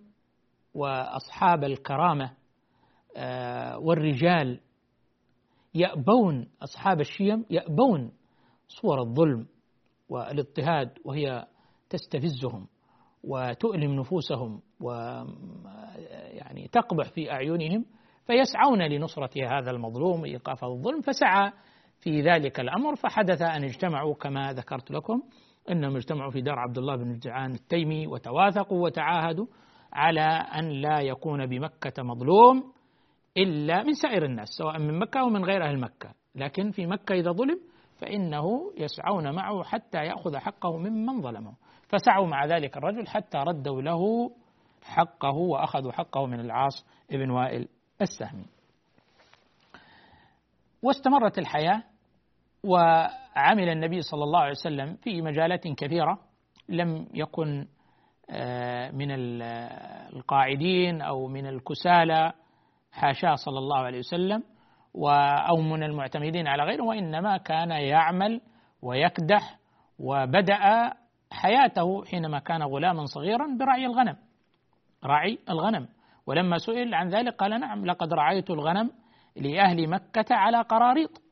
وأصحاب 0.75 1.65
الكرامة 1.65 2.33
آه، 3.17 3.79
والرجال 3.79 4.61
يأبون 5.75 6.49
أصحاب 6.63 7.01
الشيم 7.01 7.45
يأبون 7.51 8.13
صور 8.69 9.01
الظلم 9.01 9.47
والاضطهاد 10.09 10.99
وهي 11.05 11.47
تستفزهم 11.91 12.67
وتؤلم 13.25 14.01
نفوسهم 14.01 14.61
ويعني 14.81 16.69
تقبح 16.73 17.11
في 17.11 17.33
أعينهم. 17.33 17.85
فيسعون 18.27 18.83
لنصرة 18.83 19.59
هذا 19.59 19.71
المظلوم 19.71 20.21
وإيقاف 20.21 20.65
الظلم 20.65 21.01
فسعى 21.01 21.53
في 22.01 22.21
ذلك 22.21 22.61
الأمر 22.61 22.97
فحدث 22.97 23.43
أن 23.43 23.65
اجتمعوا 23.65 24.15
كما 24.15 24.53
ذكرت 24.53 24.91
لكم 24.91 25.23
أنهم 25.71 25.97
اجتمعوا 25.97 26.31
في 26.31 26.41
دار 26.41 26.59
عبد 26.59 26.79
الله 26.79 26.97
بن 26.97 27.11
الجعان 27.11 27.55
التيمي 27.55 28.07
وتواثقوا 28.07 28.85
وتعاهدوا 28.85 29.47
على 29.93 30.47
أن 30.59 30.69
لا 30.69 31.01
يكون 31.01 31.47
بمكة 31.47 32.03
مظلوم 32.03 32.73
إلا 33.37 33.83
من 33.83 33.93
سائر 33.93 34.25
الناس 34.25 34.49
سواء 34.49 34.79
من 34.79 34.99
مكة 34.99 35.21
أو 35.21 35.29
من 35.29 35.45
غير 35.45 35.65
أهل 35.65 35.81
مكة. 35.81 36.15
لكن 36.35 36.71
في 36.71 36.87
مكة 36.87 37.15
إذا 37.15 37.33
ظلم 37.33 37.61
فإنه 37.97 38.73
يسعون 38.77 39.35
معه 39.35 39.63
حتى 39.63 39.99
يأخذ 39.99 40.37
حقه 40.37 40.77
ممن 40.77 41.23
ظلمه. 41.23 41.53
فسعوا 41.89 42.27
مع 42.27 42.47
ذلك 42.47 42.77
الرجل 42.77 43.07
حتى 43.07 43.39
ردوا 43.39 43.83
له 43.83 44.31
حقه 44.83 45.35
وأخذوا 45.35 45.93
حقه 45.93 46.27
من 46.27 46.41
العاص 46.41 46.87
ابن 47.11 47.31
وائل. 47.31 47.69
السهمي. 48.03 48.45
واستمرت 50.83 51.39
الحياة 51.39 51.83
وعمل 52.65 53.69
النبي 53.69 54.03
صلى 54.03 54.25
الله 54.25 54.41
عليه 54.41 54.51
وسلم 54.51 54.97
في 54.97 55.23
مجالات 55.23 55.69
كثيرة 55.69 56.19
لم 56.69 57.09
يكن 57.15 57.67
آه، 58.31 58.91
من 58.91 59.09
القاعدين 60.17 61.03
أو 61.03 61.27
من 61.27 61.47
الكسالى 61.47 62.33
حاشاه 62.93 63.35
صلى 63.35 63.59
الله 63.59 63.79
عليه 63.79 63.99
وسلم 63.99 64.43
أو 65.49 65.57
من 65.57 65.83
المعتمدين 65.83 66.47
على 66.47 66.63
غيره 66.63 66.85
وإنما 66.85 67.37
كان 67.37 67.71
يعمل 67.71 68.41
ويكدح 68.83 69.59
وبدأ 69.99 70.93
حياته 71.31 72.05
حينما 72.05 72.39
كان 72.39 72.63
غلاما 72.63 73.05
صغيرا 73.05 73.57
برعي 73.59 73.87
الغنم 73.87 74.17
رعي 75.05 75.39
الغنم. 75.51 75.89
ولما 76.27 76.59
سئل 76.59 76.95
عن 76.95 77.09
ذلك 77.09 77.35
قال 77.35 77.61
نعم 77.61 77.87
لقد 77.87 78.13
رعيت 78.13 78.51
الغنم 78.51 78.91
لأهل 79.37 79.91
مكة 79.91 80.35
على 80.35 80.61
قراريط 80.63 81.23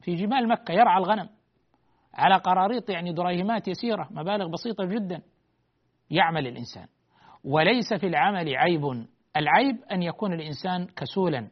في 0.00 0.14
جمال 0.14 0.48
مكة 0.48 0.72
يرعى 0.72 0.98
الغنم 0.98 1.28
على 2.14 2.34
قراريط 2.34 2.90
يعني 2.90 3.12
دريهمات 3.12 3.68
يسيرة 3.68 4.08
مبالغ 4.10 4.48
بسيطة 4.48 4.84
جدا 4.84 5.22
يعمل 6.10 6.46
الإنسان. 6.46 6.86
وليس 7.44 7.94
في 7.94 8.06
العمل 8.06 8.56
عيب 8.56 8.84
العيب 9.36 9.76
أن 9.92 10.02
يكون 10.02 10.32
الإنسان 10.32 10.86
كسولا 10.86 11.48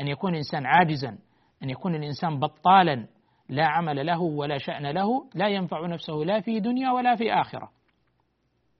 أن 0.00 0.08
يكون 0.08 0.32
الإنسان 0.32 0.66
عاجزا 0.66 1.18
أن 1.62 1.70
يكون 1.70 1.94
الإنسان 1.94 2.38
بطالا 2.38 3.06
لا 3.48 3.66
عمل 3.66 4.06
له 4.06 4.20
ولا 4.20 4.58
شأن 4.58 4.86
له 4.86 5.30
لا 5.34 5.48
ينفع 5.48 5.86
نفسه 5.86 6.14
لا 6.14 6.40
في 6.40 6.60
دنيا 6.60 6.90
ولا 6.90 7.16
في 7.16 7.32
آخرة. 7.32 7.70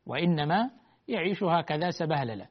وإنما 0.07 0.71
يعيش 1.09 1.43
هكذا 1.43 1.91
سبهللا 1.91 2.47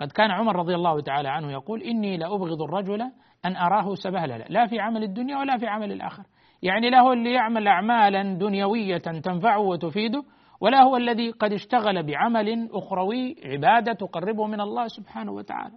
قد 0.00 0.12
كان 0.12 0.30
عمر 0.30 0.56
رضي 0.56 0.74
الله 0.74 1.00
تعالى 1.00 1.28
عنه 1.28 1.52
يقول 1.52 1.82
إني 1.82 2.16
لأبغض 2.16 2.62
الرجل 2.62 3.02
أن 3.44 3.56
أراه 3.56 3.94
سبهللا 3.94 4.44
لا 4.48 4.66
في 4.66 4.80
عمل 4.80 5.02
الدنيا 5.02 5.38
ولا 5.38 5.58
في 5.58 5.66
عمل 5.66 5.92
الآخرة 5.92 6.24
يعني 6.62 6.90
له 6.90 7.12
اللي 7.12 7.32
يعمل 7.32 7.68
أعمالا 7.68 8.38
دنيوية 8.38 8.98
تنفعه 8.98 9.58
وتفيده 9.58 10.22
ولا 10.60 10.82
هو 10.82 10.96
الذي 10.96 11.30
قد 11.30 11.52
اشتغل 11.52 12.02
بعمل 12.02 12.68
أخروي 12.72 13.36
عبادة 13.44 13.92
تقربه 13.92 14.46
من 14.46 14.60
الله 14.60 14.86
سبحانه 14.86 15.32
وتعالى. 15.32 15.76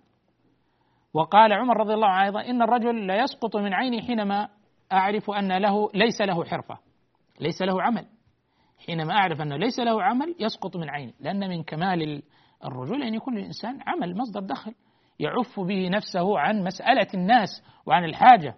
وقال 1.14 1.54
عمر 1.54 1.78
رضي 1.78 1.94
الله 1.94 2.08
عنه 2.08 2.26
أيضا 2.26 2.50
إن 2.50 2.62
الرجل 2.62 3.08
لا 3.08 3.24
يسقط 3.24 3.56
من 3.58 3.74
عيني 3.74 4.02
حينما 4.02 4.50
أعرف 4.92 5.32
أن 5.32 5.58
له 5.58 5.90
ليس 5.94 6.22
له 6.22 6.44
حرفة 6.44 6.78
ليس 7.40 7.62
له 7.62 7.82
عمل. 7.82 8.06
حينما 8.88 9.14
أعرف 9.14 9.42
أنه 9.42 9.58
ليس 9.58 9.80
له 9.80 10.04
عمل 10.04 10.36
يسقط 10.40 10.78
من 10.78 10.90
عيني 10.90 11.14
لأن 11.20 11.50
من 11.50 11.64
كمال 11.64 12.22
الرجل 12.66 13.04
أن 13.04 13.14
يكون 13.14 13.38
الإنسان 13.38 13.80
عمل 13.88 14.18
مصدر 14.18 14.40
دخل 14.40 14.74
يعف 15.20 15.60
به 15.60 15.90
نفسه 15.90 16.40
عن 16.40 16.64
مسألة 16.64 17.08
الناس 17.14 17.50
وعن 17.86 18.04
الحاجة 18.04 18.56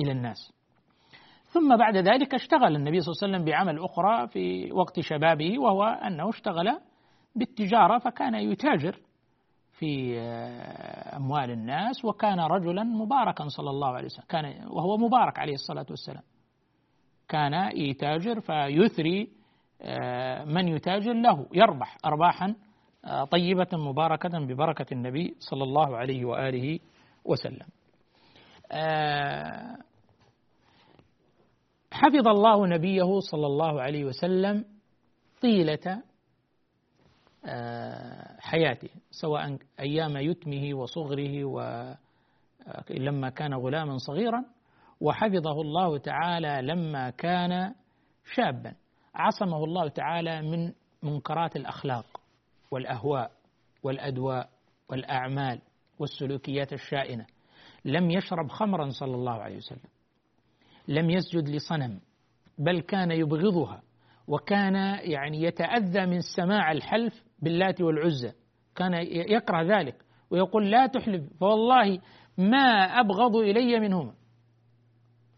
إلى 0.00 0.12
الناس. 0.12 0.52
ثم 1.46 1.76
بعد 1.76 1.96
ذلك 1.96 2.34
اشتغل 2.34 2.76
النبي 2.76 3.00
صلى 3.00 3.12
الله 3.12 3.22
عليه 3.22 3.34
وسلم 3.34 3.44
بعمل 3.44 3.84
أخرى 3.84 4.28
في 4.28 4.72
وقت 4.72 5.00
شبابه 5.00 5.58
وهو 5.58 5.84
أنه 5.84 6.28
اشتغل 6.28 6.80
بالتجارة 7.36 7.98
فكان 7.98 8.34
يتاجر 8.34 9.00
في 9.78 10.20
آه، 10.20 11.16
أموال 11.16 11.50
الناس 11.50 12.04
وكان 12.04 12.40
رجلا 12.40 12.82
مباركا 12.82 13.48
صلى 13.48 13.70
الله 13.70 13.88
عليه 13.88 14.04
وسلم. 14.04 14.24
كان 14.28 14.66
وهو 14.68 14.96
مبارك 14.96 15.38
عليه 15.38 15.54
الصلاة 15.54 15.86
والسلام. 15.90 16.22
كان 17.28 17.76
يتاجر 17.76 18.40
فيثري 18.40 19.28
آه، 19.82 20.44
من 20.44 20.68
يتاجر 20.68 21.12
له 21.12 21.46
يربح 21.54 21.96
أرباحا 22.04 22.54
طيبة 23.30 23.68
مباركة 23.72 24.38
ببركة 24.38 24.94
النبي 24.94 25.34
صلى 25.38 25.62
الله 25.62 25.96
عليه 25.96 26.24
وآله 26.24 26.78
وسلم. 27.24 27.66
حفظ 31.92 32.28
الله 32.28 32.66
نبيه 32.66 33.20
صلى 33.20 33.46
الله 33.46 33.82
عليه 33.82 34.04
وسلم 34.04 34.64
طيلة 35.42 36.02
آه، 37.46 38.36
حياته 38.40 38.88
سواء 39.10 39.58
أيام 39.80 40.16
يتمه 40.16 40.74
وصغره 40.74 41.44
ولما 41.44 43.30
كان 43.30 43.54
غلاما 43.54 43.98
صغيرا 43.98 44.44
وحفظه 45.00 45.60
الله 45.60 45.98
تعالى 45.98 46.60
لما 46.62 47.10
كان 47.10 47.74
شابا. 48.34 48.74
عصمه 49.14 49.64
الله 49.64 49.88
تعالى 49.88 50.42
من 50.42 50.72
منكرات 51.02 51.56
الأخلاق. 51.56 52.20
والأهواء 52.74 53.30
والأدواء 53.82 54.48
والأعمال 54.90 55.60
والسلوكيات 55.98 56.72
الشائنة. 56.72 57.26
لم 57.84 58.10
يشرب 58.10 58.48
خمرا 58.48 58.88
صلى 58.88 59.14
الله 59.14 59.32
عليه 59.32 59.56
وسلم. 59.56 59.90
لم 60.88 61.10
يسجد 61.10 61.48
لصنم. 61.48 62.00
بل 62.58 62.80
كان 62.80 63.10
يبغضها. 63.10 63.82
وكان 64.28 64.74
يعني 65.10 65.42
يتأذى 65.42 66.06
من 66.06 66.20
سماع 66.36 66.72
الحلف 66.72 67.24
باللات 67.38 67.80
والعزى. 67.80 68.32
كان 68.74 68.94
يكره 69.10 69.62
ذلك. 69.62 70.04
ويقول 70.30 70.70
لا 70.70 70.86
تحلف. 70.86 71.22
فوالله 71.40 71.98
ما 72.38 72.84
أبغض 73.00 73.36
إلي 73.36 73.80
منهما. 73.80 74.14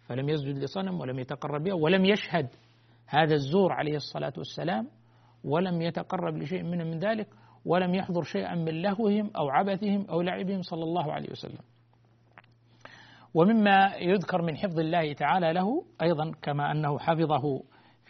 فلم 0.06 0.28
يسجد 0.28 0.58
لصنم 0.58 1.00
ولم 1.00 1.18
يتقرب 1.18 1.62
بها 1.62 1.74
ولم 1.74 2.04
يشهد. 2.04 2.48
هذا 3.06 3.34
الزور 3.34 3.72
عليه 3.72 3.96
الصلاة 3.96 4.32
والسلام 4.36 4.88
ولم 5.46 5.82
يتقرب 5.82 6.36
لشيء 6.36 6.62
منه 6.62 6.84
من 6.84 6.98
ذلك 6.98 7.28
ولم 7.64 7.94
يحضر 7.94 8.22
شيئا 8.22 8.54
من 8.54 8.82
لهوهم 8.82 9.30
أو 9.36 9.48
عبثهم 9.48 10.06
أو 10.10 10.22
لعبهم 10.22 10.62
صلى 10.62 10.84
الله 10.84 11.12
عليه 11.12 11.30
وسلم. 11.30 11.58
ومما 13.34 13.92
يذكر 14.00 14.42
من 14.42 14.56
حفظ 14.56 14.78
الله 14.78 15.12
تعالى 15.12 15.52
له 15.52 15.84
أيضا 16.02 16.32
كما 16.42 16.72
أنه 16.72 16.98
حفظه 16.98 17.62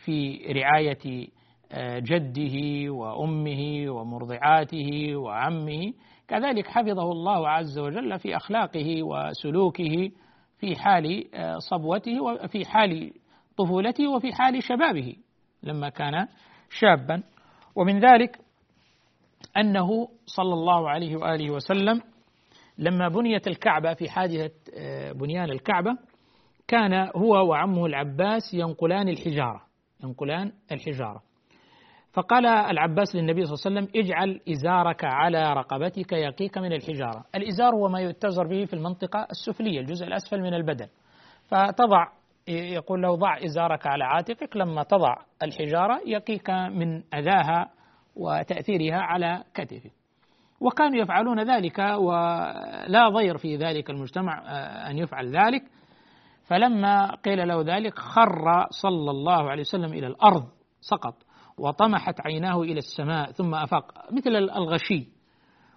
في 0.04 0.36
رعاية 0.52 1.28
آه، 1.72 1.98
جده 1.98 2.92
وأمه 2.92 3.90
ومرضعاته 3.90 5.16
وعمه. 5.16 5.92
كذلك 6.28 6.66
حفظه 6.66 7.12
الله 7.12 7.48
عز 7.48 7.78
وجل 7.78 8.18
في 8.18 8.36
أخلاقه 8.36 9.02
وسلوكه 9.02 10.10
في 10.58 10.76
حال 10.76 11.34
آه، 11.34 11.58
صبوته 11.58 12.22
وفي 12.22 12.64
حال 12.64 13.12
طفولته 13.56 14.08
وفي 14.08 14.32
حال 14.32 14.62
شبابه. 14.62 15.16
لما 15.62 15.88
كان 15.88 16.26
شابا. 16.70 17.22
ومن 17.76 18.00
ذلك 18.00 18.38
أنه 19.56 20.08
صلى 20.26 20.54
الله 20.54 20.90
عليه 20.90 21.16
وآله 21.16 21.50
وسلم 21.50 22.02
لما 22.78 23.08
بنيت 23.08 23.46
الكعبة 23.46 23.94
في 23.94 24.10
حادثة 24.10 24.54
آه، 24.78 25.12
بنيان 25.12 25.50
الكعبة 25.50 25.98
كان 26.68 27.10
هو 27.16 27.48
وعمه 27.48 27.86
العباس 27.86 28.54
ينقلان 28.54 29.08
الحجارة 29.08 29.62
ينقلان 30.04 30.52
الحجارة. 30.72 31.22
فقال 32.12 32.46
العباس 32.46 33.16
للنبي 33.16 33.44
صلى 33.44 33.54
الله 33.54 33.80
عليه 33.80 33.88
وسلم 33.88 34.02
اجعل 34.04 34.40
إزارك 34.48 35.04
على 35.04 35.52
رقبتك 35.52 36.12
يقيك 36.12 36.58
من 36.58 36.72
الحجارة. 36.72 37.24
الإزار 37.34 37.74
هو 37.74 37.88
ما 37.88 38.00
يتزر 38.00 38.46
به 38.46 38.64
في 38.64 38.72
المنطقة 38.72 39.26
السفلية 39.30 39.80
الجزء 39.80 40.06
الأسفل 40.06 40.40
من 40.40 40.54
البدن. 40.54 40.86
فتضع 41.48 42.06
يقول 42.48 43.02
له 43.02 43.16
ضع 43.16 43.36
إزارك 43.44 43.86
على 43.86 44.04
عاتقك 44.04 44.56
لما 44.56 44.82
تضع 44.82 45.16
الحجارة 45.42 46.00
يقيك 46.06 46.50
من 46.50 47.02
أذاها 47.14 47.70
وتأثيرها 48.16 48.96
على 48.96 49.44
كتفك. 49.54 49.92
وكانوا 50.60 51.02
يفعلون 51.02 51.50
ذلك 51.50 51.78
ولا 51.78 53.08
ضير 53.08 53.38
في 53.38 53.56
ذلك 53.56 53.90
المجتمع 53.90 54.42
آه، 54.46 54.90
أن 54.90 54.98
يفعل 54.98 55.36
ذلك. 55.36 55.62
فلما 56.46 57.14
قيل 57.14 57.48
له 57.48 57.62
ذلك 57.62 57.98
خر 57.98 58.66
صلى 58.70 59.10
الله 59.10 59.50
عليه 59.50 59.60
وسلم 59.60 59.92
إلى 59.92 60.06
الأرض 60.06 60.48
سقط 60.80 61.14
وطمحت 61.58 62.20
عيناه 62.20 62.62
إلى 62.62 62.78
السماء 62.78 63.30
ثم 63.30 63.54
أفاق 63.54 64.12
مثل 64.12 64.30
الغشي. 64.30 65.08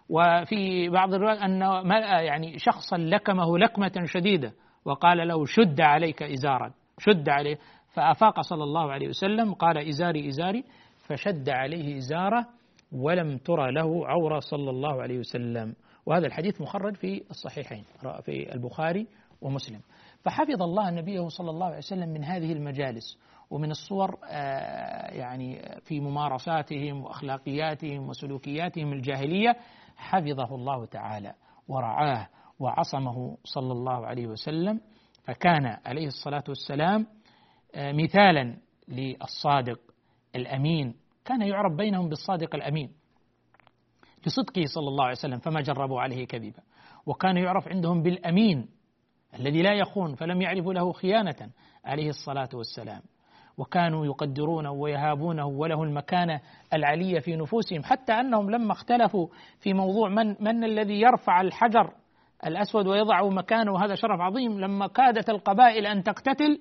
وفي 0.09 0.89
بعض 0.89 1.13
الروايات 1.13 1.41
أن 1.41 1.61
يعني 2.01 2.59
شخصا 2.59 2.97
لكمه 2.97 3.57
لكمة 3.57 3.91
شديدة. 4.05 4.53
وقال 4.85 5.27
له 5.27 5.45
شد 5.45 5.81
عليك 5.81 6.23
إزارا. 6.23 6.73
شد 6.99 7.29
عليه. 7.29 7.57
فأفاق 7.93 8.41
صلى 8.41 8.63
الله 8.63 8.91
عليه 8.91 9.07
وسلم 9.07 9.53
قال 9.53 9.77
إزاري 9.77 10.27
إزاري. 10.27 10.63
فشد 11.07 11.49
عليه 11.49 11.97
إزارة 11.97 12.45
ولم 12.91 13.37
ترى 13.37 13.71
له 13.71 14.07
عورة 14.07 14.39
صلى 14.39 14.69
الله 14.69 15.01
عليه 15.01 15.19
وسلم. 15.19 15.75
وهذا 16.05 16.27
الحديث 16.27 16.61
مخرج 16.61 16.95
في 16.95 17.23
الصحيحين 17.31 17.83
في 18.25 18.53
البخاري 18.55 19.07
ومسلم. 19.41 19.79
فحفظ 20.23 20.61
الله 20.61 20.89
نبيه 20.89 21.27
صلى 21.27 21.49
الله 21.49 21.65
عليه 21.65 21.77
وسلم 21.77 22.09
من 22.09 22.23
هذه 22.23 22.53
المجالس 22.53 23.19
ومن 23.49 23.71
الصور 23.71 24.17
آه، 24.25 25.11
يعني 25.11 25.61
في 25.83 25.99
ممارساتهم 25.99 27.03
وأخلاقياتهم 27.03 28.09
وسلوكياتهم 28.09 28.93
الجاهلية 28.93 29.55
حفظه 29.97 30.55
الله 30.55 30.85
تعالى 30.85 31.33
ورعاه. 31.67 32.27
وعصمه 32.59 33.37
صلى 33.43 33.71
الله 33.71 34.07
عليه 34.07 34.27
وسلم 34.27 34.81
فكان 35.23 35.77
عليه 35.85 36.07
الصلاة 36.07 36.43
والسلام 36.47 37.07
آه، 37.75 37.91
مثالا 37.91 38.57
للصادق 38.87 39.79
الأمين. 40.35 40.95
كان 41.25 41.41
يعرف 41.41 41.73
بينهم 41.77 42.09
بالصادق 42.09 42.55
الأمين 42.55 42.91
لصدقه 44.27 44.65
صلى 44.65 44.87
الله 44.87 45.03
عليه 45.03 45.15
وسلم 45.15 45.39
فما 45.39 45.61
جربوا 45.61 46.01
عليه 46.01 46.27
كذبا. 46.27 46.61
وكان 47.05 47.37
يعرف 47.37 47.67
عندهم 47.67 48.03
بالأمين 48.03 48.69
الذي 49.39 49.61
لا 49.61 49.73
يخون 49.73 50.15
فلم 50.15 50.41
يعرفوا 50.41 50.73
له 50.73 50.91
خيانة 50.91 51.49
عليه 51.85 52.09
الصلاة 52.09 52.49
والسلام. 52.53 53.01
وكانوا 53.57 54.05
يقدرونه 54.05 54.71
ويهابونه 54.71 55.45
وله 55.45 55.83
المكانة 55.83 56.41
العلية 56.73 57.19
في 57.19 57.35
نفوسهم 57.35 57.83
حتى 57.83 58.13
أنهم 58.13 58.49
لما 58.49 58.71
اختلفوا 58.71 59.27
في 59.59 59.73
موضوع 59.73 60.09
من 60.09 60.35
من 60.39 60.63
الذي 60.63 61.01
يرفع 61.01 61.41
الحجر 61.41 61.93
الأسود 62.45 62.87
ويضعه 62.87 63.29
مكانه 63.29 63.85
هذا 63.85 63.95
شرف 63.95 64.21
عظيم. 64.21 64.59
لما 64.59 64.87
كادت 64.87 65.29
القبائل 65.29 65.85
أن 65.85 66.03
تقتتل 66.03 66.59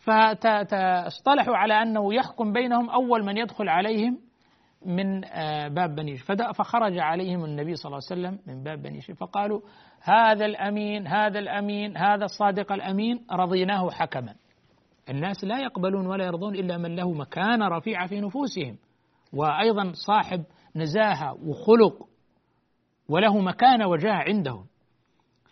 فاصطلحوا 0.00 1.56
على 1.56 1.82
أنه 1.82 2.14
يحكم 2.14 2.52
بينهم 2.52 2.90
أول 2.90 3.24
من 3.24 3.36
يدخل 3.36 3.68
عليهم 3.68 4.18
من 4.86 5.24
آه، 5.24 5.68
باب 5.68 5.94
بني 5.94 6.16
فخرج 6.54 6.98
عليهم 6.98 7.44
النبي 7.44 7.74
صلى 7.74 7.90
الله 7.90 8.00
عليه 8.10 8.20
وسلم 8.20 8.38
من 8.46 8.62
باب 8.62 8.82
بني 8.82 9.00
فقالوا 9.00 9.60
هذا 10.02 10.46
الأمين 10.46 11.06
هذا 11.06 11.38
الأمين 11.38 11.96
هذا 11.96 12.24
الصادق 12.24 12.72
الأمين 12.72 13.26
رضيناه 13.32 13.90
حكما. 13.90 14.34
الناس 15.08 15.44
لا 15.44 15.58
يقبلون 15.58 16.06
ولا 16.06 16.24
يرضون 16.24 16.54
إلا 16.54 16.78
من 16.78 16.96
له 16.96 17.12
مكانة 17.12 17.68
رفيعة 17.68 18.06
في 18.06 18.20
نفوسهم 18.20 18.78
وأيضا 19.32 19.92
صاحب 20.06 20.44
نزاهة 20.76 21.32
وخلق 21.32 22.08
وله 23.08 23.40
مكانة 23.40 23.88
وجاه 23.88 24.14
عندهم. 24.14 24.66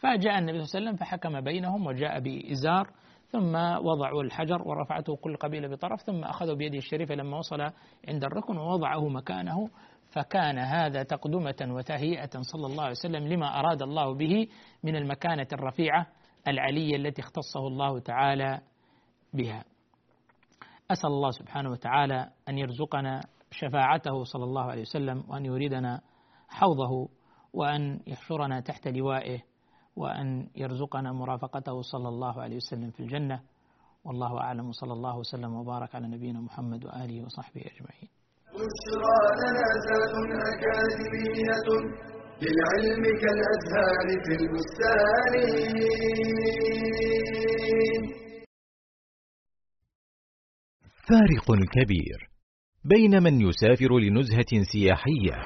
فجاء 0.01 0.39
النبي 0.39 0.65
صلى 0.65 0.79
الله 0.79 0.89
عليه 0.89 0.91
وسلم 0.91 0.97
فحكم 0.97 1.41
بينهم 1.41 1.87
وجاء 1.87 2.21
بإزار 2.21 2.91
ثم 3.31 3.57
وضعوا 3.87 4.23
الحجر 4.23 4.69
ورفعته 4.69 5.17
كل 5.17 5.37
قبيلة 5.37 5.69
بطرف 5.69 6.01
ثم 6.01 6.25
أخذوا 6.25 6.55
بيده 6.55 6.79
الشريفة 6.79 7.15
لما 7.15 7.39
وصل 7.39 7.61
عند 8.09 8.25
الركن 8.25 8.57
ووضعه 8.57 9.09
مكانه 9.09 9.69
فكان 10.11 10.59
هذا 10.59 11.03
تقدمة 11.03 11.75
وتهيئة 11.75 12.31
صلى 12.41 12.67
الله 12.67 12.83
عليه 12.83 12.93
وسلم 12.93 13.29
لما 13.29 13.59
أراد 13.59 13.83
الله 13.83 14.15
به 14.15 14.49
من 14.83 14.97
المكانة 14.97 15.47
الرفيعة 15.53 16.07
العلية 16.49 16.97
التي 16.97 17.23
اختصه 17.23 17.67
الله 17.67 17.99
تعالى 17.99 18.61
بها. 19.35 19.65
أسأل 20.91 21.11
الله 21.11 21.31
سبحانه 21.31 21.71
وتعالى 21.71 22.31
أن 22.49 22.59
يرزقنا 22.59 23.21
شفاعته 23.51 24.25
صلى 24.25 24.45
الله 24.45 24.63
عليه 24.63 24.83
وسلم 24.83 25.25
وأن 25.29 25.45
يريدنا 25.47 26.01
حوضه 26.49 27.09
وأن 27.53 28.01
يحشرنا 28.07 28.61
تحت 28.61 28.89
لوائه 28.89 29.48
وأن 30.01 30.49
يرزقنا 30.57 31.13
مرافقته 31.13 31.77
صلى 31.93 32.09
الله 32.09 32.35
عليه 32.43 32.57
وسلم 32.57 32.91
في 32.91 33.01
الجنة. 33.01 33.41
والله 34.05 34.41
أعلم. 34.41 34.73
صلى 34.73 34.93
الله 34.93 35.19
وسلم 35.19 35.55
وبارك 35.55 35.95
على 35.95 36.07
نبينا 36.09 36.41
محمد 36.41 36.85
وآله 36.85 37.25
وصحبه 37.25 37.61
أجمعين. 37.61 38.09
بشرى 38.59 39.21
لنا 39.41 39.65
أكاديمية 40.55 41.69
للعلم 42.43 43.05
كالأزهار 43.23 44.07
في 44.25 44.33
البستان 44.41 45.35
فارق 51.09 51.49
كبير 51.77 52.19
بين 52.85 53.23
من 53.23 53.41
يسافر 53.41 53.99
لنزهة 53.99 54.53
سياحية 54.73 55.37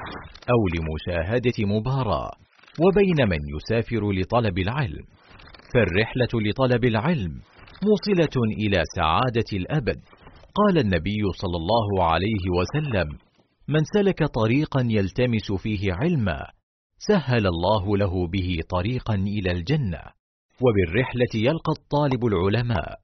أو 0.53 0.61
لمشاهدة 0.73 1.57
مباراة. 1.59 2.42
وبين 2.79 3.29
من 3.29 3.39
يسافر 3.55 4.11
لطلب 4.11 4.57
العلم. 4.57 5.05
فالرحلة 5.73 6.49
لطلب 6.49 6.85
العلم 6.85 7.41
موصلة 7.83 8.43
إلى 8.57 8.83
سعادة 8.95 9.49
الأبد. 9.53 10.01
قال 10.55 10.77
النبي 10.77 11.23
صلى 11.35 11.57
الله 11.57 12.03
عليه 12.03 12.45
وسلم 12.59 13.17
من 13.67 13.83
سلك 13.83 14.23
طريقا 14.23 14.81
يلتمس 14.89 15.51
فيه 15.51 15.93
علما 15.93 16.39
سهل 16.97 17.47
الله 17.47 17.97
له 17.97 18.27
به 18.27 18.59
طريقا 18.69 19.15
إلى 19.15 19.51
الجنة. 19.51 20.01
وبالرحلة 20.61 21.33
يلقى 21.35 21.71
الطالب 21.79 22.25
العلماء 22.25 22.99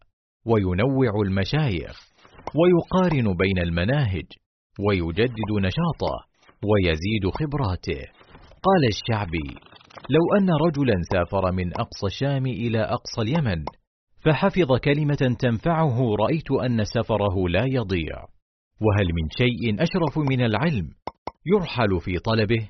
وينوع 0.45 1.21
المشايخ 1.25 2.09
ويقارن 2.55 3.37
بين 3.37 3.59
المناهج 3.59 4.25
ويجدد 4.79 5.51
نشاطه 5.51 6.15
ويزيد 6.69 7.29
خبراته. 7.33 8.28
قال 8.63 8.87
الشعبي 8.87 9.59
لو 10.09 10.37
أن 10.39 10.49
رجلا 10.67 11.01
سافر 11.11 11.51
من 11.51 11.73
أقصى 11.73 12.05
الشام 12.05 12.45
إلى 12.45 12.79
أقصى 12.79 13.21
اليمن 13.21 13.65
فحفظ 14.25 14.77
كلمة 14.83 15.35
تنفعه 15.39 16.15
رأيت 16.19 16.51
أن 16.51 16.83
سفره 16.83 17.49
لا 17.49 17.63
يضيع. 17.67 18.25
وهل 18.81 19.07
من 19.07 19.29
شيء 19.37 19.83
أشرف 19.83 20.17
من 20.17 20.41
العلم 20.45 20.89
يرحل 21.45 21.99
في 21.99 22.19
طلبه؟ 22.19 22.69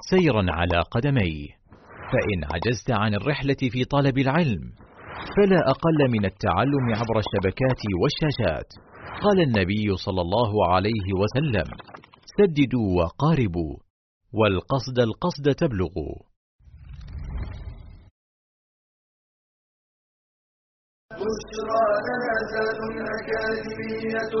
سيرا 0.00 0.44
على 0.48 0.80
قدميه 0.90 1.48
فإن 2.12 2.44
عجزت 2.44 2.90
عن 2.90 3.14
الرحلة 3.14 3.56
في 3.72 3.84
طلب 3.84 4.18
العلم 4.18 4.72
فلا 5.36 5.70
أقل 5.70 6.10
من 6.10 6.24
التعلم 6.24 6.94
عبر 6.94 7.18
الشبكات 7.18 7.80
والشاشات. 8.02 8.72
قال 9.22 9.40
النبي 9.40 9.96
صلى 9.96 10.20
الله 10.20 10.68
عليه 10.68 11.08
وسلم 11.20 11.68
سددوا 12.38 13.02
وقاربوا 13.02 13.76
والقصد 14.32 14.98
القصد 14.98 15.54
تبلغوا. 15.58 16.28
بشرى 21.10 21.84
أكاديمية 23.18 24.34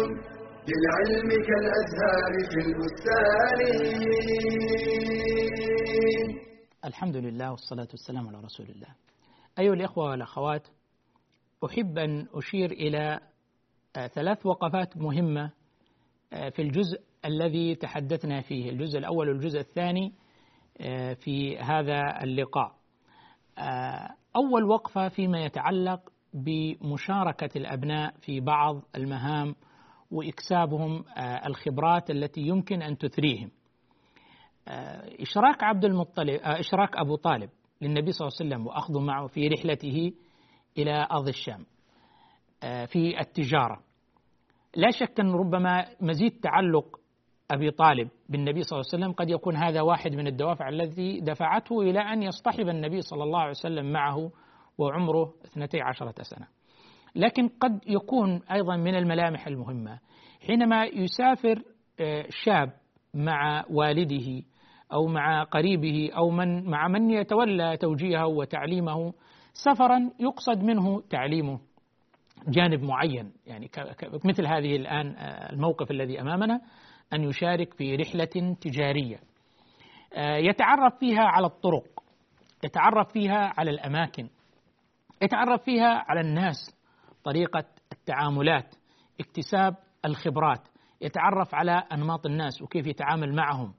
للعلم 0.68 1.28
كالأزهار 1.28 2.32
في 2.50 2.58
البستان. 2.68 3.60
الحمد 6.84 7.16
لله 7.16 7.50
والصلاة 7.50 7.88
والسلام 7.90 8.28
على 8.28 8.40
رسول 8.40 8.66
الله. 8.66 8.88
أيها 9.58 9.74
الإخوة 9.74 10.10
والأخوات 10.10 10.68
أحب 11.64 11.98
أن 11.98 12.26
أشير 12.34 12.70
إلى 12.70 13.20
آه، 13.96 14.06
ثلاث 14.06 14.46
وقفات 14.46 14.96
مهمة 14.96 15.50
آه، 16.32 16.48
في 16.48 16.62
الجزء 16.62 17.00
الذي 17.24 17.74
تحدثنا 17.74 18.40
فيه. 18.40 18.70
الجزء 18.70 18.98
الأول 18.98 19.28
والجزء 19.28 19.60
الثاني 19.60 20.12
آه، 20.80 21.14
في 21.14 21.58
هذا 21.58 22.22
اللقاء. 22.22 22.78
أول 24.36 24.64
وقفة 24.64 25.08
فيما 25.08 25.44
يتعلق 25.44 26.00
بمشاركة 26.34 27.58
الأبناء 27.58 28.14
في 28.20 28.40
بعض 28.40 28.82
المهام 28.96 29.54
وإكسابهم 30.10 31.04
الخبرات 31.46 32.10
التي 32.10 32.40
يمكن 32.40 32.82
أن 32.82 32.98
تثريهم. 32.98 33.50
إشراك 35.20 35.62
عبد 35.62 35.84
المطلب 35.84 36.40
إشراك 36.42 36.96
أبو 36.96 37.16
طالب 37.16 37.50
للنبي 37.82 38.12
صلى 38.12 38.28
الله 38.28 38.38
عليه 38.40 38.48
وسلم 38.48 38.66
وأخذه 38.66 39.00
معه 39.00 39.26
في 39.26 39.48
رحلته 39.48 40.12
إلى 40.78 41.06
أرض 41.12 41.28
الشام 41.28 41.66
في 42.86 43.20
التجارة. 43.20 43.80
لا 44.76 44.90
شك 44.90 45.20
أن 45.20 45.32
ربما 45.32 45.86
مزيد 46.00 46.40
تعلق 46.40 47.00
أبي 47.50 47.70
طالب 47.70 48.08
بالنبي 48.28 48.62
صلى 48.62 48.76
الله 48.76 48.90
عليه 48.92 49.04
وسلم 49.04 49.12
قد 49.12 49.30
يكون 49.30 49.56
هذا 49.56 49.80
واحد 49.80 50.14
من 50.14 50.26
الدوافع 50.26 50.68
التي 50.68 51.20
دفعته 51.20 51.80
إلى 51.80 52.00
أن 52.00 52.22
يصطحب 52.22 52.68
النبي 52.68 53.00
صلى 53.00 53.22
الله 53.24 53.40
عليه 53.40 53.50
وسلم 53.50 53.92
معه 53.92 54.30
وعمره 54.78 55.34
12 55.44 56.12
سنة. 56.22 56.46
لكن 57.18 57.48
قد 57.48 57.80
يكون 57.86 58.42
أيضا 58.52 58.76
من 58.76 58.94
الملامح 58.94 59.46
المهمة. 59.46 59.98
حينما 60.46 60.84
يسافر 60.84 61.62
آه، 62.00 62.26
شاب 62.30 62.72
مع 63.14 63.64
والده 63.70 64.42
أو 64.92 65.06
مع 65.06 65.42
قريبه 65.42 66.10
أو 66.16 66.30
من 66.30 66.70
مع 66.70 66.88
من 66.88 67.10
يتولى 67.10 67.76
توجيهه 67.76 68.26
وتعليمه 68.26 69.12
سفرا 69.52 70.10
يقصد 70.20 70.62
منه 70.62 71.00
تعليمه 71.00 71.60
جانب 72.48 72.82
معين. 72.82 73.32
يعني 73.46 73.70
مثل 74.24 74.46
هذه 74.46 74.76
الآن 74.76 75.16
آه، 75.16 75.52
الموقف 75.52 75.90
الذي 75.90 76.20
أمامنا 76.20 76.60
أن 77.12 77.24
يشارك 77.24 77.74
في 77.74 77.96
رحلة 77.96 78.56
تجارية. 78.60 79.20
آه، 80.14 80.36
يتعرف 80.36 80.98
فيها 80.98 81.22
على 81.22 81.46
الطرق 81.46 82.02
يتعرف 82.64 83.12
فيها 83.12 83.52
على 83.56 83.70
الأماكن 83.70 84.28
يتعرف 85.22 85.62
فيها 85.62 86.04
على 86.08 86.20
الناس. 86.20 86.77
طريقة 87.28 87.64
التعاملات 87.92 88.74
اكتساب 89.20 89.74
الخبرات 90.04 90.68
يتعرف 91.00 91.54
على 91.54 91.82
أنماط 91.92 92.26
الناس 92.26 92.62
وكيف 92.62 92.86
يتعامل 92.86 93.34
معهم 93.34 93.74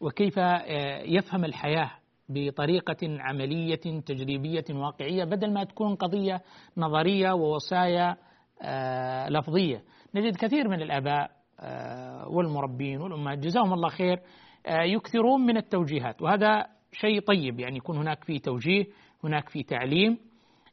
وكيف 0.00 0.38
آه، 0.38 1.02
يفهم 1.02 1.44
الحياة 1.44 1.90
بطريقة 2.28 2.96
عملية 3.02 4.00
تجريبية 4.06 4.64
واقعية 4.70 5.24
بدل 5.24 5.52
ما 5.52 5.64
تكون 5.64 5.94
قضية 5.94 6.42
نظرية 6.76 7.32
ووصايا 7.32 8.16
آه، 8.62 9.28
لفظية. 9.28 9.84
نجد 10.14 10.36
كثير 10.36 10.68
من 10.68 10.82
الآباء 10.82 11.30
آه، 11.60 12.28
والمربين 12.28 13.00
والأمهات 13.00 13.38
جزاهم 13.38 13.72
الله 13.72 13.88
خير 13.88 14.20
يكثرون 14.68 15.40
من 15.40 15.56
التوجيهات 15.56 16.22
وهذا 16.22 16.66
شيء 16.92 17.20
طيب 17.20 17.60
يعني 17.60 17.76
يكون 17.76 17.96
هناك 17.96 18.24
في 18.24 18.38
توجيه 18.38 18.84
هناك 19.24 19.48
في 19.48 19.62
تعليم 19.62 20.18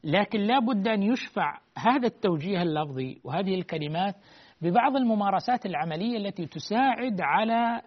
لكن 0.04 0.40
لا 0.40 0.58
بد 0.58 0.88
أن 0.88 1.02
يشفع 1.02 1.58
هذا 1.78 2.06
التوجيه 2.06 2.62
اللفظي 2.62 3.20
وهذه 3.24 3.54
الكلمات 3.54 4.14
ببعض 4.62 4.96
الممارسات 4.96 5.66
العملية 5.66 6.16
التي 6.16 6.46
تساعد 6.46 7.20
على 7.20 7.82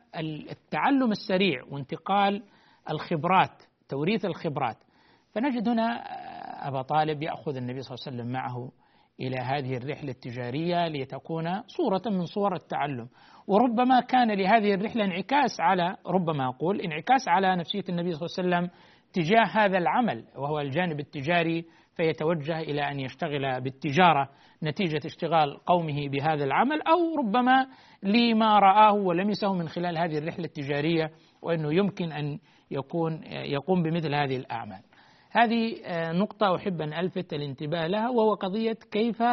التعلم 0.52 1.12
السريع 1.12 1.64
وانتقال 1.72 2.44
الخبرات 2.90 3.64
توريث 3.90 4.26
الخبرات. 4.26 4.78
فنجد 5.32 5.70
هنا 5.70 6.04
أبا 6.68 6.82
طالب 6.82 7.24
يأخذ 7.24 7.56
النبي 7.56 7.82
صلى 7.82 7.96
الله 7.96 8.06
عليه 8.08 8.18
وسلم 8.18 8.32
معه 8.32 8.72
إلى 9.20 9.38
هذه 9.38 9.78
الرحلة 9.78 10.12
التجارية 10.12 10.88
لتكون 10.88 11.62
صورة 11.68 12.02
من 12.06 12.26
صور 12.26 12.56
التعلم. 12.56 13.08
وربما 13.48 14.00
كان 14.00 14.32
لهذه 14.32 14.74
الرحلة 14.74 15.06
انعكاس 15.06 15.60
على 15.60 15.96
ربما 16.08 16.48
أقول 16.48 16.82
انعكاس 16.82 17.28
على 17.28 17.56
نفسية 17.56 17.84
النبي 17.90 18.12
صلى 18.12 18.28
الله 18.28 18.56
عليه 18.58 18.68
وسلم 18.68 18.80
تجاه 19.16 19.46
هذا 19.46 19.78
العمل 19.78 20.26
وهو 20.36 20.60
الجانب 20.60 21.00
التجاري 21.00 21.66
فيتوجه 21.96 22.60
إلى 22.60 22.92
أن 22.92 23.00
يشتغل 23.00 23.62
بالتجارة 23.62 24.30
نتيجة 24.64 25.02
اشتغال 25.06 25.58
قومه 25.66 26.10
بهذا 26.10 26.44
العمل 26.44 26.82
أو 26.82 27.16
ربما 27.16 27.68
لما 28.04 28.60
رآه 28.60 28.94
ولمسه 28.94 29.54
من 29.54 29.68
خلال 29.68 29.98
هذه 29.98 30.18
الرحلة 30.18 30.46
التجارية 30.46 31.12
وأنه 31.42 31.74
يمكن 31.74 32.12
أن 32.12 32.40
يكون 32.72 33.22
يقوم 33.28 33.84
بمثل 33.84 34.16
هذه 34.16 34.38
الأعمال. 34.38 34.82
هذه 35.32 35.76
نقطة 36.12 36.56
أحب 36.56 36.82
أن 36.82 36.94
ألفت 36.94 37.34
الانتباه 37.34 37.88
لها 37.88 38.10
وهو 38.10 38.34
قضية 38.34 38.78
كيف 38.92 39.24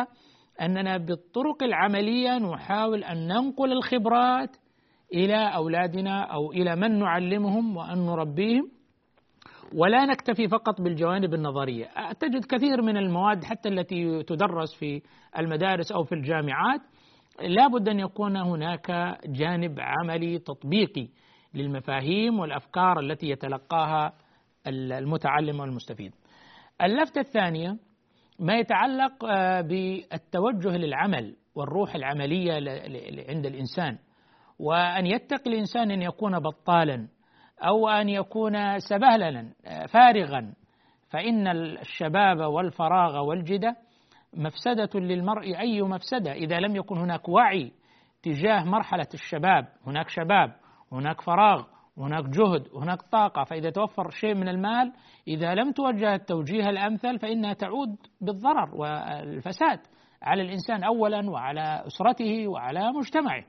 أننا 0.61 0.97
بالطرق 0.97 1.63
العملية 1.63 2.39
نحاول 2.39 3.05
أن 3.05 3.29
ننقل 3.29 3.73
الخبرات 3.73 4.57
إلى 5.15 5.55
أولادنا 5.55 6.23
أو 6.23 6.53
إلى 6.53 6.77
من 6.77 6.99
نعلمهم 6.99 7.77
وأن 7.77 8.07
نربيهم 8.07 8.71
ولا 9.75 10.05
نكتفي 10.05 10.49
فقط 10.49 10.81
بالجوانب 10.81 11.35
النظرية، 11.35 11.89
تجد 12.21 12.45
كثير 12.45 12.83
من 12.83 12.97
المواد 12.97 13.45
حتى 13.45 13.69
التي 13.69 14.23
تدرس 14.23 14.75
في 14.75 15.03
المدارس 15.39 15.93
أو 15.93 16.05
في 16.05 16.15
الجامعات 16.15 16.81
لابد 17.41 17.89
أن 17.89 18.01
يكون 18.01 18.37
هناك 18.37 19.19
جانب 19.27 19.81
عملي 19.81 20.39
تطبيقي 20.39 21.09
للمفاهيم 21.55 22.39
والأفكار 22.39 23.01
التي 23.01 23.29
يتلقاها 23.29 24.13
المتعلم 24.67 25.61
والمستفيد. 25.61 26.13
اللفته 26.83 27.21
الثانية 27.21 27.77
ما 28.39 28.59
يتعلق 28.59 29.25
آه، 29.25 29.61
بالتوجه 29.61 30.77
للعمل 30.77 31.37
والروح 31.55 31.95
العملية 31.95 32.53
عند 33.29 33.47
الإنسان 33.47 33.99
وأن 34.59 35.07
يتقي 35.07 35.51
الإنسان 35.51 35.91
أن 35.91 36.03
يكون 36.03 36.39
بطالا 36.39 37.09
أو 37.63 37.89
أن 37.89 38.09
يكون 38.09 38.79
سبهللا 38.79 39.53
فارغا. 39.89 40.53
فإن 41.11 41.49
الشباب 41.49 42.39
والفراغ 42.39 43.25
والجدة 43.25 43.77
مفسدة 44.37 45.01
للمرء 45.01 45.59
أي 45.59 45.83
مفسدة؟ 45.83 46.33
إذا 46.33 46.59
لم 46.61 46.77
يكن 46.77 46.99
هناك 46.99 47.29
وعي 47.29 47.73
تجاه 48.23 48.65
مرحلة 48.65 49.07
الشباب 49.15 49.69
هناك 49.87 50.09
شباب 50.09 50.53
هناك 50.93 51.21
فراغ 51.21 51.65
هناك 51.99 52.25
جهد 52.25 52.69
هناك 52.77 53.03
طاقة. 53.03 53.45
فإذا 53.45 53.71
توفر 53.71 54.11
شيء 54.11 54.35
من 54.35 54.49
المال 54.49 54.93
إذا 55.29 55.55
لم 55.55 55.73
توجه 55.73 56.15
التوجيه 56.15 56.69
الأمثل 56.71 57.19
فإنها 57.19 57.53
تعود 57.53 57.97
بالضرر 58.21 58.75
والفساد 58.75 59.79
على 60.23 60.43
الإنسان 60.43 60.85
أولا 60.85 61.31
وعلى 61.31 61.83
أسرته 61.87 62.49
وعلى 62.49 62.93
مجتمعه. 62.93 63.45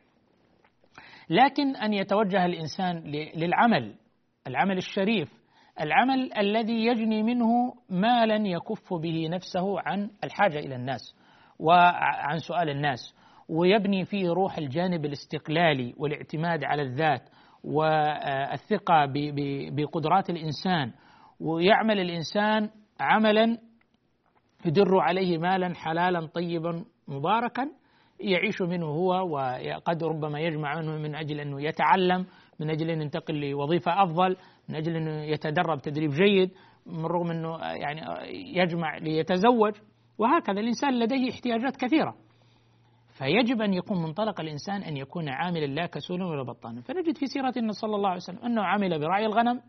لكن 1.29 1.75
أن 1.75 1.93
يتوجه 1.93 2.45
الإنسان 2.45 3.03
للعمل 3.35 3.95
العمل 4.47 4.77
الشريف 4.77 5.29
العمل 5.81 6.33
الذي 6.37 6.85
يجني 6.85 7.23
منه 7.23 7.73
مالا 7.89 8.47
يكف 8.47 8.93
به 8.93 9.27
نفسه 9.29 9.79
عن 9.79 10.09
الحاجة 10.23 10.59
إلى 10.59 10.75
الناس 10.75 11.15
وعن 11.59 12.37
سؤال 12.37 12.69
الناس 12.69 13.15
ويبني 13.49 14.05
فيه 14.05 14.29
روح 14.29 14.57
الجانب 14.57 15.05
الاستقلالي 15.05 15.93
والاعتماد 15.97 16.63
على 16.63 16.81
الذات 16.81 17.29
والثقة 17.63 19.05
بقدرات 19.71 20.29
الإنسان 20.29 20.91
ويعمل 21.39 21.99
الإنسان 21.99 22.69
عملا 22.99 23.57
يدر 24.65 24.99
عليه 24.99 25.37
مالا 25.37 25.73
حلالا 25.75 26.25
طيبا 26.25 26.85
مباركا 27.07 27.69
يعيش 28.19 28.61
منه 28.61 28.85
هو 28.85 29.27
وقد 29.29 30.03
ربما 30.03 30.39
يجمع 30.39 30.81
منه 30.81 30.91
من 30.91 31.15
أجل 31.15 31.39
أنه 31.39 31.61
يتعلم 31.61 32.25
من 32.59 32.69
أجل 32.69 32.89
أن 32.89 33.01
ينتقل 33.01 33.49
لوظيفة 33.49 34.03
أفضل 34.03 34.37
من 34.69 34.75
أجل 34.75 34.95
انه 34.95 35.23
يتدرب 35.23 35.81
تدريب 35.81 36.11
جيد 36.11 36.51
من 36.85 37.05
رغم 37.05 37.31
أنه 37.31 37.57
يعني 37.57 38.01
يجمع 38.31 38.97
ليتزوج. 38.97 39.73
وهكذا 40.17 40.59
الإنسان 40.59 40.99
لديه 40.99 41.29
احتياجات 41.31 41.75
كثيرة. 41.77 42.15
فيجب 43.17 43.61
أن 43.61 43.73
يكون 43.73 44.01
منطلق 44.01 44.41
الإنسان 44.41 44.83
أن 44.83 44.97
يكون 44.97 45.29
عاملا 45.29 45.65
لا 45.65 45.85
كسولا 45.85 46.25
ولا 46.25 46.43
بطانا. 46.43 46.81
فنجد 46.81 47.17
في 47.17 47.25
سيرة 47.25 47.53
النبي 47.57 47.73
صلى 47.73 47.95
الله 47.95 48.09
عليه 48.09 48.21
وسلم 48.21 48.39
أنه 48.39 48.63
عمل 48.63 48.99
برعي 48.99 49.25
الغنم 49.25 49.61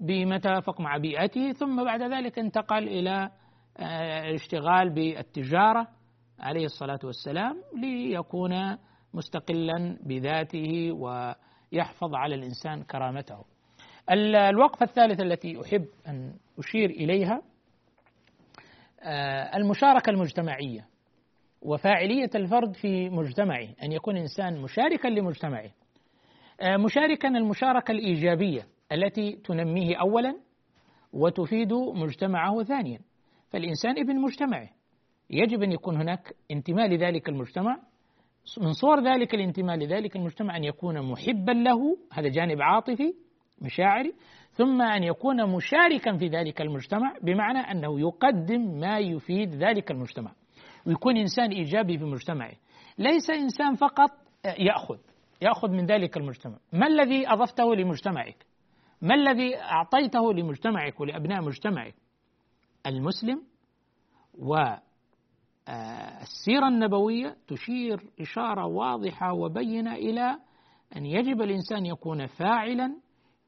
بما 0.00 0.38
توافق 0.38 0.80
مع 0.80 0.96
بيئته 0.96 1.52
ثم 1.52 1.84
بعد 1.84 2.02
ذلك 2.02 2.38
انتقل 2.38 2.88
إلى 2.88 3.30
الاشتغال 4.28 4.90
بالتجارة 4.90 5.88
عليه 6.40 6.64
الصلاة 6.64 6.98
والسلام 7.04 7.62
ليكون 7.82 8.78
مستقلا 9.14 9.98
بذاته 10.06 10.92
ويحفظ 11.72 12.14
على 12.14 12.34
الإنسان 12.34 12.82
كرامته. 12.82 13.44
الوقفة 14.10 14.84
الثالثة 14.84 15.24
التي 15.24 15.60
أحب 15.60 15.86
أن 16.08 16.34
أشير 16.58 16.90
إليها 16.90 17.42
آه، 19.04 19.56
المشاركة 19.56 20.10
المجتمعية 20.10 20.86
وفاعلية 21.62 22.30
الفرد 22.34 22.74
في 22.74 23.10
مجتمعه 23.10 23.68
أن 23.82 23.92
يكون 23.92 24.16
إنسان 24.16 24.60
مشاركا 24.60 25.08
لمجتمعه. 25.08 25.70
آه، 26.60 26.76
مشاركا 26.76 27.28
المشاركة 27.28 27.92
الإيجابية 27.92 28.66
التي 28.92 29.32
تنميه 29.32 29.96
أولا 30.00 30.36
وتفيد 31.12 31.72
مجتمعه 31.72 32.62
ثانيا. 32.62 33.00
فالإنسان 33.50 33.98
ابن 33.98 34.20
مجتمعه. 34.20 34.68
يجب 35.30 35.62
أن 35.62 35.72
يكون 35.72 35.96
هناك 35.96 36.34
انتماء 36.50 36.88
لذلك 36.88 37.28
المجتمع 37.28 37.76
من 38.58 38.72
صور 38.72 39.04
ذلك 39.04 39.34
الانتماء 39.34 39.76
لذلك 39.76 40.16
المجتمع 40.16 40.56
أن 40.56 40.64
يكون 40.64 41.02
محبا 41.02 41.52
له 41.52 41.98
هذا 42.12 42.28
جانب 42.28 42.62
عاطفي 42.62 43.14
مشاعري 43.60 44.14
ثم 44.52 44.82
أن 44.82 45.02
يكون 45.02 45.50
مشاركا 45.56 46.16
في 46.16 46.28
ذلك 46.28 46.60
المجتمع 46.60 47.14
بمعنى 47.22 47.58
أنه 47.58 48.00
يقدم 48.00 48.80
ما 48.80 48.98
يفيد 48.98 49.54
ذلك 49.54 49.90
المجتمع. 49.90 50.32
ويكون 50.86 51.16
إنسان 51.16 51.50
إيجابي 51.50 51.98
في 51.98 52.04
مجتمعه. 52.04 52.52
ليس 52.98 53.30
إنسان 53.30 53.74
فقط 53.74 54.10
يأخذ 54.44 54.98
يأخذ 55.42 55.70
من 55.70 55.86
ذلك 55.86 56.16
المجتمع. 56.16 56.56
ما 56.72 56.86
الذي 56.86 57.28
أضفته 57.28 57.74
لمجتمعك؟ 57.74 58.46
ما 59.02 59.14
الذي 59.14 59.56
أعطيته 59.56 60.32
لمجتمعك 60.32 61.00
ولأبناء 61.00 61.42
مجتمعك؟ 61.42 61.94
المسلم 62.86 63.42
والسيرة 65.68 66.68
النبوية 66.68 67.36
تشير 67.48 68.00
إشارة 68.20 68.66
واضحة 68.66 69.32
وبينة 69.32 69.94
إلى 69.94 70.38
أن 70.96 71.06
يجب 71.06 71.42
الإنسان 71.42 71.86
يكون 71.86 72.26
فاعلا 72.26 72.96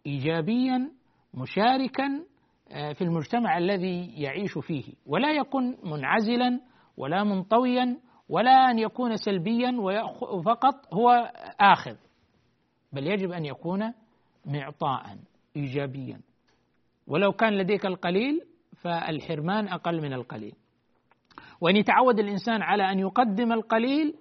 إيجابيا 0.07 0.91
مشاركا 1.35 2.25
آه، 2.73 2.93
في 2.93 3.05
المجتمع 3.05 3.59
الذي 3.59 4.23
يعيش 4.23 4.59
فيه 4.59 4.85
ولا 5.07 5.33
يكون 5.33 5.77
منعزلا 5.85 6.61
ولا 6.97 7.25
منطويا 7.25 8.01
ولا 8.29 8.71
أن 8.71 8.79
يكون 8.79 9.17
سلبيا 9.17 9.73
فقط 10.47 10.95
هو 10.95 11.33
آخذ 11.61 11.97
بل 12.93 13.07
يجب 13.07 13.31
أن 13.31 13.45
يكون 13.45 13.93
معطاء 14.47 15.17
إيجابيا. 15.57 16.21
ولو 17.07 17.33
كان 17.33 17.53
لديك 17.59 17.87
القليل 17.87 18.41
فالحرمان 18.83 19.69
أقل 19.69 20.03
من 20.03 20.13
القليل. 20.13 20.55
وأن 21.65 21.77
يتعود 21.77 22.19
الإنسان 22.19 22.63
على 22.63 22.93
أن 22.93 22.99
يقدم 22.99 23.53
القليل 23.53 24.15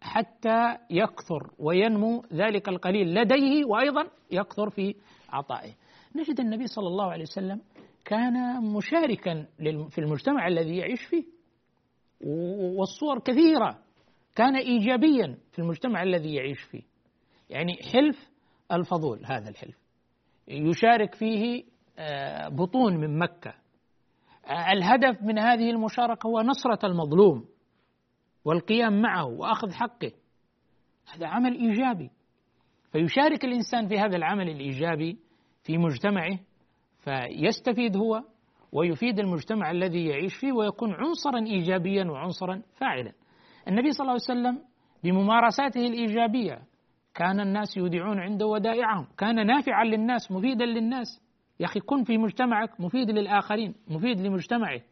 حتى 0.00 0.78
يكثر 0.90 1.50
وينمو 1.58 2.22
ذلك 2.32 2.68
القليل 2.68 3.14
لديه 3.14 3.64
وأيضا 3.64 4.10
يكثر 4.30 4.70
في 4.70 4.94
عطائه. 5.28 5.72
نجد 6.16 6.40
النبي 6.40 6.66
صلى 6.66 6.86
الله 6.86 7.12
عليه 7.12 7.22
وسلم 7.22 7.60
كان 8.04 8.64
مشاركا 8.64 9.46
في 9.90 9.98
المجتمع 9.98 10.48
الذي 10.48 10.76
يعيش 10.76 11.00
فيه. 11.04 11.24
والصور 12.78 13.18
كثيرة. 13.18 13.78
كان 14.36 14.56
إيجابيا 14.56 15.38
في 15.52 15.58
المجتمع 15.58 16.02
الذي 16.02 16.34
يعيش 16.34 16.60
فيه. 16.62 16.82
يعني 17.50 17.72
حلف 17.92 18.30
الفضول 18.72 19.20
هذا 19.24 19.48
الحلف. 19.48 19.76
يشارك 20.48 21.14
فيه 21.14 21.64
آه، 21.98 22.48
بطون 22.48 22.96
من 22.96 23.18
مكة. 23.18 23.54
الهدف 24.50 25.22
من 25.22 25.38
هذه 25.38 25.70
المشاركة 25.70 26.26
هو 26.26 26.40
نصرة 26.40 26.86
المظلوم 26.86 27.44
والقيام 28.44 29.02
معه 29.02 29.26
وأخذ 29.26 29.72
حقه 29.72 30.12
هذا 31.14 31.26
عمل 31.26 31.54
إيجابي 31.54 32.10
فيشارك 32.92 33.44
الإنسان 33.44 33.88
في 33.88 33.98
هذا 33.98 34.16
العمل 34.16 34.48
الإيجابي 34.48 35.18
في 35.62 35.78
مجتمعه 35.78 36.38
فيستفيد 37.00 37.96
هو 37.96 38.22
ويفيد 38.72 39.18
المجتمع 39.18 39.70
الذي 39.70 40.06
يعيش 40.06 40.34
فيه 40.34 40.52
ويكون 40.52 40.94
عنصرا 40.94 41.46
ايجابيا 41.46 42.04
وعنصرا 42.04 42.62
فاعلا. 42.80 43.12
النبي 43.68 43.92
صلى 43.92 44.04
الله 44.04 44.20
عليه 44.28 44.40
وسلم 44.40 44.64
بممارساته 45.04 45.86
الإيجابية 45.86 46.58
كان 47.14 47.40
الناس 47.40 47.76
يودعون 47.76 48.20
عنده 48.20 48.46
ودائعهم، 48.46 49.06
كان 49.18 49.46
نافعا 49.46 49.84
للناس 49.84 50.32
مفيدا 50.32 50.64
للناس. 50.64 51.06
يا 51.60 51.66
أخي 51.66 51.80
كن 51.80 52.04
في 52.04 52.18
مجتمعك 52.18 52.80
مفيد 52.80 53.10
للآخرين، 53.10 53.74
مفيد 53.88 54.20
لمجتمعك. 54.20 54.84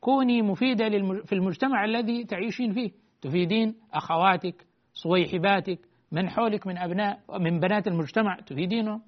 كوني 0.00 0.42
مفيده 0.42 0.88
في 1.24 1.32
المجتمع 1.32 1.84
الذي 1.84 2.24
تعيشين 2.24 2.72
فيه، 2.72 2.90
تفيدين 3.22 3.74
أخواتك، 3.92 4.66
صويحباتك، 4.94 5.78
من 6.12 6.28
حولك 6.28 6.66
من 6.66 6.78
أبناء 6.78 7.20
من 7.40 7.60
بنات 7.60 7.86
المجتمع 7.86 8.36
تفيدينهم. 8.46 9.02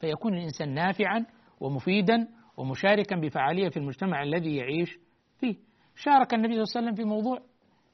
فيكون 0.00 0.34
الإنسان 0.34 0.74
نافعا 0.74 1.26
ومفيدا 1.60 2.28
ومشاركا 2.56 3.16
بفعالية 3.16 3.68
في 3.68 3.76
المجتمع 3.76 4.22
الذي 4.22 4.56
يعيش 4.56 4.98
فيه. 5.38 5.56
شارك 5.96 6.34
النبي 6.34 6.52
صلى 6.52 6.62
الله 6.62 6.76
عليه 6.76 6.86
وسلم 6.86 6.94
في 6.94 7.04
موضوع 7.04 7.38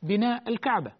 بناء 0.02 0.48
الكعبة. 0.48 0.92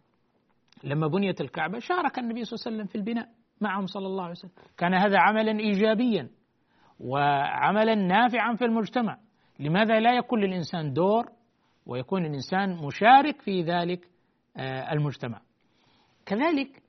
لما 0.84 1.06
بنيت 1.06 1.40
الكعبة 1.40 1.78
شارك 1.78 2.18
النبي 2.18 2.44
صلى 2.44 2.56
الله 2.56 2.66
عليه 2.66 2.76
وسلم 2.76 2.87
في 2.87 2.94
البناء 2.94 3.28
معهم 3.60 3.87
صلى 3.87 4.06
الله 4.06 4.22
عليه 4.22 4.32
وسلم. 4.32 4.50
كان 4.76 4.94
هذا 4.94 5.18
عملا 5.18 5.60
إيجابيا. 5.60 6.28
وعملا 7.00 7.94
نافعا 7.94 8.54
في 8.54 8.64
المجتمع 8.64 9.18
لماذا 9.59 10.00
لا 10.00 10.16
يكون 10.16 10.40
للإنسان 10.40 10.92
دور 10.92 11.26
ويكون 11.87 12.24
الإنسان 12.24 12.76
مشارك 12.76 13.42
في 13.42 13.62
ذلك 13.62 14.09
آه، 14.57 14.92
المجتمع 14.92 15.40
كذلك 16.26 16.83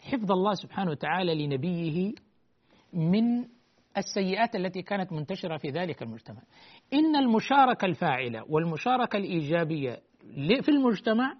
حفظ 0.00 0.32
الله 0.32 0.54
سبحانه 0.54 0.90
وتعالى 0.90 1.46
لنبيه 1.46 2.12
من 2.92 3.44
السيئات 3.96 4.56
التي 4.56 4.82
كانت 4.82 5.12
منتشرة 5.12 5.56
في 5.56 5.68
ذلك 5.68 6.02
المجتمع. 6.02 6.42
إن 6.92 7.16
المشاركة 7.16 7.84
الفاعلة 7.84 8.44
والمشاركة 8.48 9.16
الإيجابية 9.16 10.00
في 10.62 10.68
المجتمع 10.68 11.34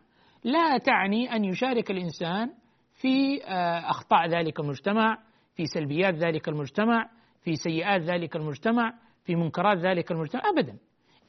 لا 0.45 0.79
تعني 0.79 1.37
أن 1.37 1.45
يشارك 1.45 1.91
الإنسان 1.91 2.51
في 2.95 3.45
آه، 3.45 3.91
أخطاء 3.91 4.29
ذلك 4.29 4.61
المجتمع، 4.61 5.19
في 5.57 5.67
سلبيات 5.67 6.15
ذلك 6.15 6.49
المجتمع، 6.49 7.11
في 7.43 7.57
سيئات 7.57 8.01
ذلك 8.01 8.37
المجتمع، 8.37 8.95
في 9.25 9.37
منكرات 9.37 9.79
ذلك 9.79 10.13
المجتمع، 10.13 10.43
ابدا. 10.51 10.79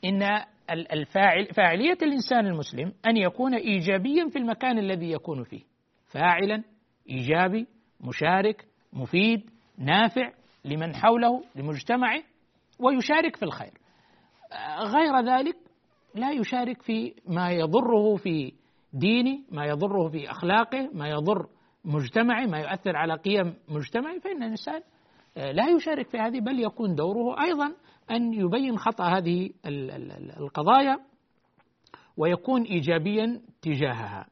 إن 0.05 0.23
الفاعل 0.69 1.45
فاعلية 1.45 1.97
الإنسان 2.01 2.47
المسلم 2.47 2.93
أن 3.05 3.17
يكون 3.17 3.53
ايجابيا 3.55 4.29
في 4.29 4.39
المكان 4.39 4.79
الذي 4.79 5.11
يكون 5.11 5.43
فيه. 5.43 5.61
فاعلا، 6.07 6.63
إيجابي، 7.09 7.67
مشارك، 8.01 8.65
مفيد، 8.93 9.49
نافع 9.77 10.31
لمن 10.65 10.95
حوله 10.95 11.43
لمجتمعه 11.55 12.23
ويشارك 12.79 13.35
في 13.35 13.43
الخير 13.43 13.71
غير 14.79 15.19
ذلك 15.19 15.55
لا 16.15 16.31
يشارك 16.31 16.81
في 16.81 17.13
ما 17.27 17.51
يضره 17.51 18.15
في 18.15 18.53
دينه 18.93 19.39
ما 19.51 19.65
يضره 19.65 20.09
في 20.09 20.31
أخلاقه 20.31 20.89
ما 20.93 21.09
يضر 21.09 21.47
مجتمعه 21.85 22.45
ما 22.45 22.59
يؤثر 22.59 22.95
على 22.95 23.15
قيم 23.15 23.55
مجتمعه 23.69 24.19
فإن 24.19 24.43
الإنسان 24.43 24.81
لا 25.35 25.69
يشارك 25.69 26.09
في 26.09 26.17
هذه 26.17 26.39
بل 26.39 26.59
يكون 26.59 26.95
دوره 26.95 27.43
أيضا 27.43 27.75
أن 28.11 28.33
يبين 28.33 28.77
خطأ 28.77 29.17
هذه 29.17 29.49
القضايا 30.39 30.99
ويكون 32.17 32.63
إيجابيا 32.63 33.41
تجاهها. 33.61 34.27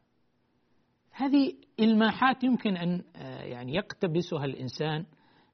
هذه 1.12 1.54
إلماحات 1.80 2.44
يمكن 2.44 2.78
أن 2.78 3.04
يعني 3.42 3.76
يقتبسها 3.76 4.46
الإنسان 4.46 5.06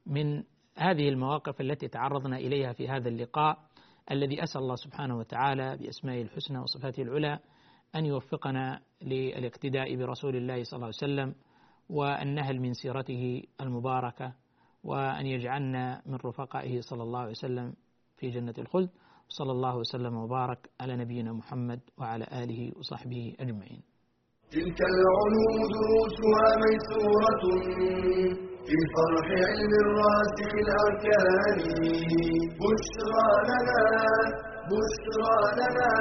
من 0.05 0.43
هذه 0.77 1.09
المواقف 1.09 1.61
التي 1.61 1.87
تعرضنا 1.87 2.37
إليها 2.37 2.73
في 2.73 2.87
هذا 2.89 3.09
اللقاء 3.09 3.57
الذي 4.11 4.43
أسأل 4.43 4.61
الله 4.61 4.75
سبحانه 4.75 5.17
وتعالى 5.17 5.77
بأسمائه 5.77 6.21
الحسنى 6.21 6.59
وصفاته 6.59 7.03
العلى 7.03 7.39
أن 7.95 8.05
يوفقنا 8.05 8.81
للاقتداء 9.01 9.95
برسول 9.95 10.35
الله 10.35 10.63
صلى 10.63 10.77
الله 10.77 10.91
عليه 11.01 11.13
وسلم 11.13 11.35
والنهل 11.89 12.59
من 12.59 12.73
سيرته 12.73 13.43
المباركة 13.61 14.33
وأن 14.85 15.25
يجعلنا 15.25 16.01
من 16.05 16.17
رفقائه 16.25 16.81
صلى 16.89 17.03
الله 17.03 17.19
عليه 17.19 17.37
وسلم 17.39 17.73
في 18.17 18.29
جنة 18.29 18.53
الخلد. 18.57 18.89
صلى 19.29 19.51
الله 19.51 19.77
وسلم 19.77 20.13
وبارك 20.23 20.69
على 20.81 20.93
نبينا 20.95 21.31
محمد 21.33 21.79
وعلى 21.99 22.25
آله 22.43 22.71
وصحبه 22.77 23.23
أجمعين. 23.39 23.81
تلك 24.55 24.79
العلوم 24.93 25.57
دروسها 25.75 26.47
ميسورة 26.63 27.43
في 28.67 28.77
فرح 28.95 29.27
علم 29.49 29.73
الراسخ 29.85 30.51
الأركان. 30.65 31.59
بشرى 32.61 33.29
لنا 33.49 33.83
بشرى 34.71 35.37
لنا 35.59 35.91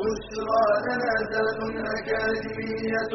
بشرى 0.00 0.64
لنا 0.86 1.12
ذات 1.32 1.60
أكاديمية. 1.96 3.14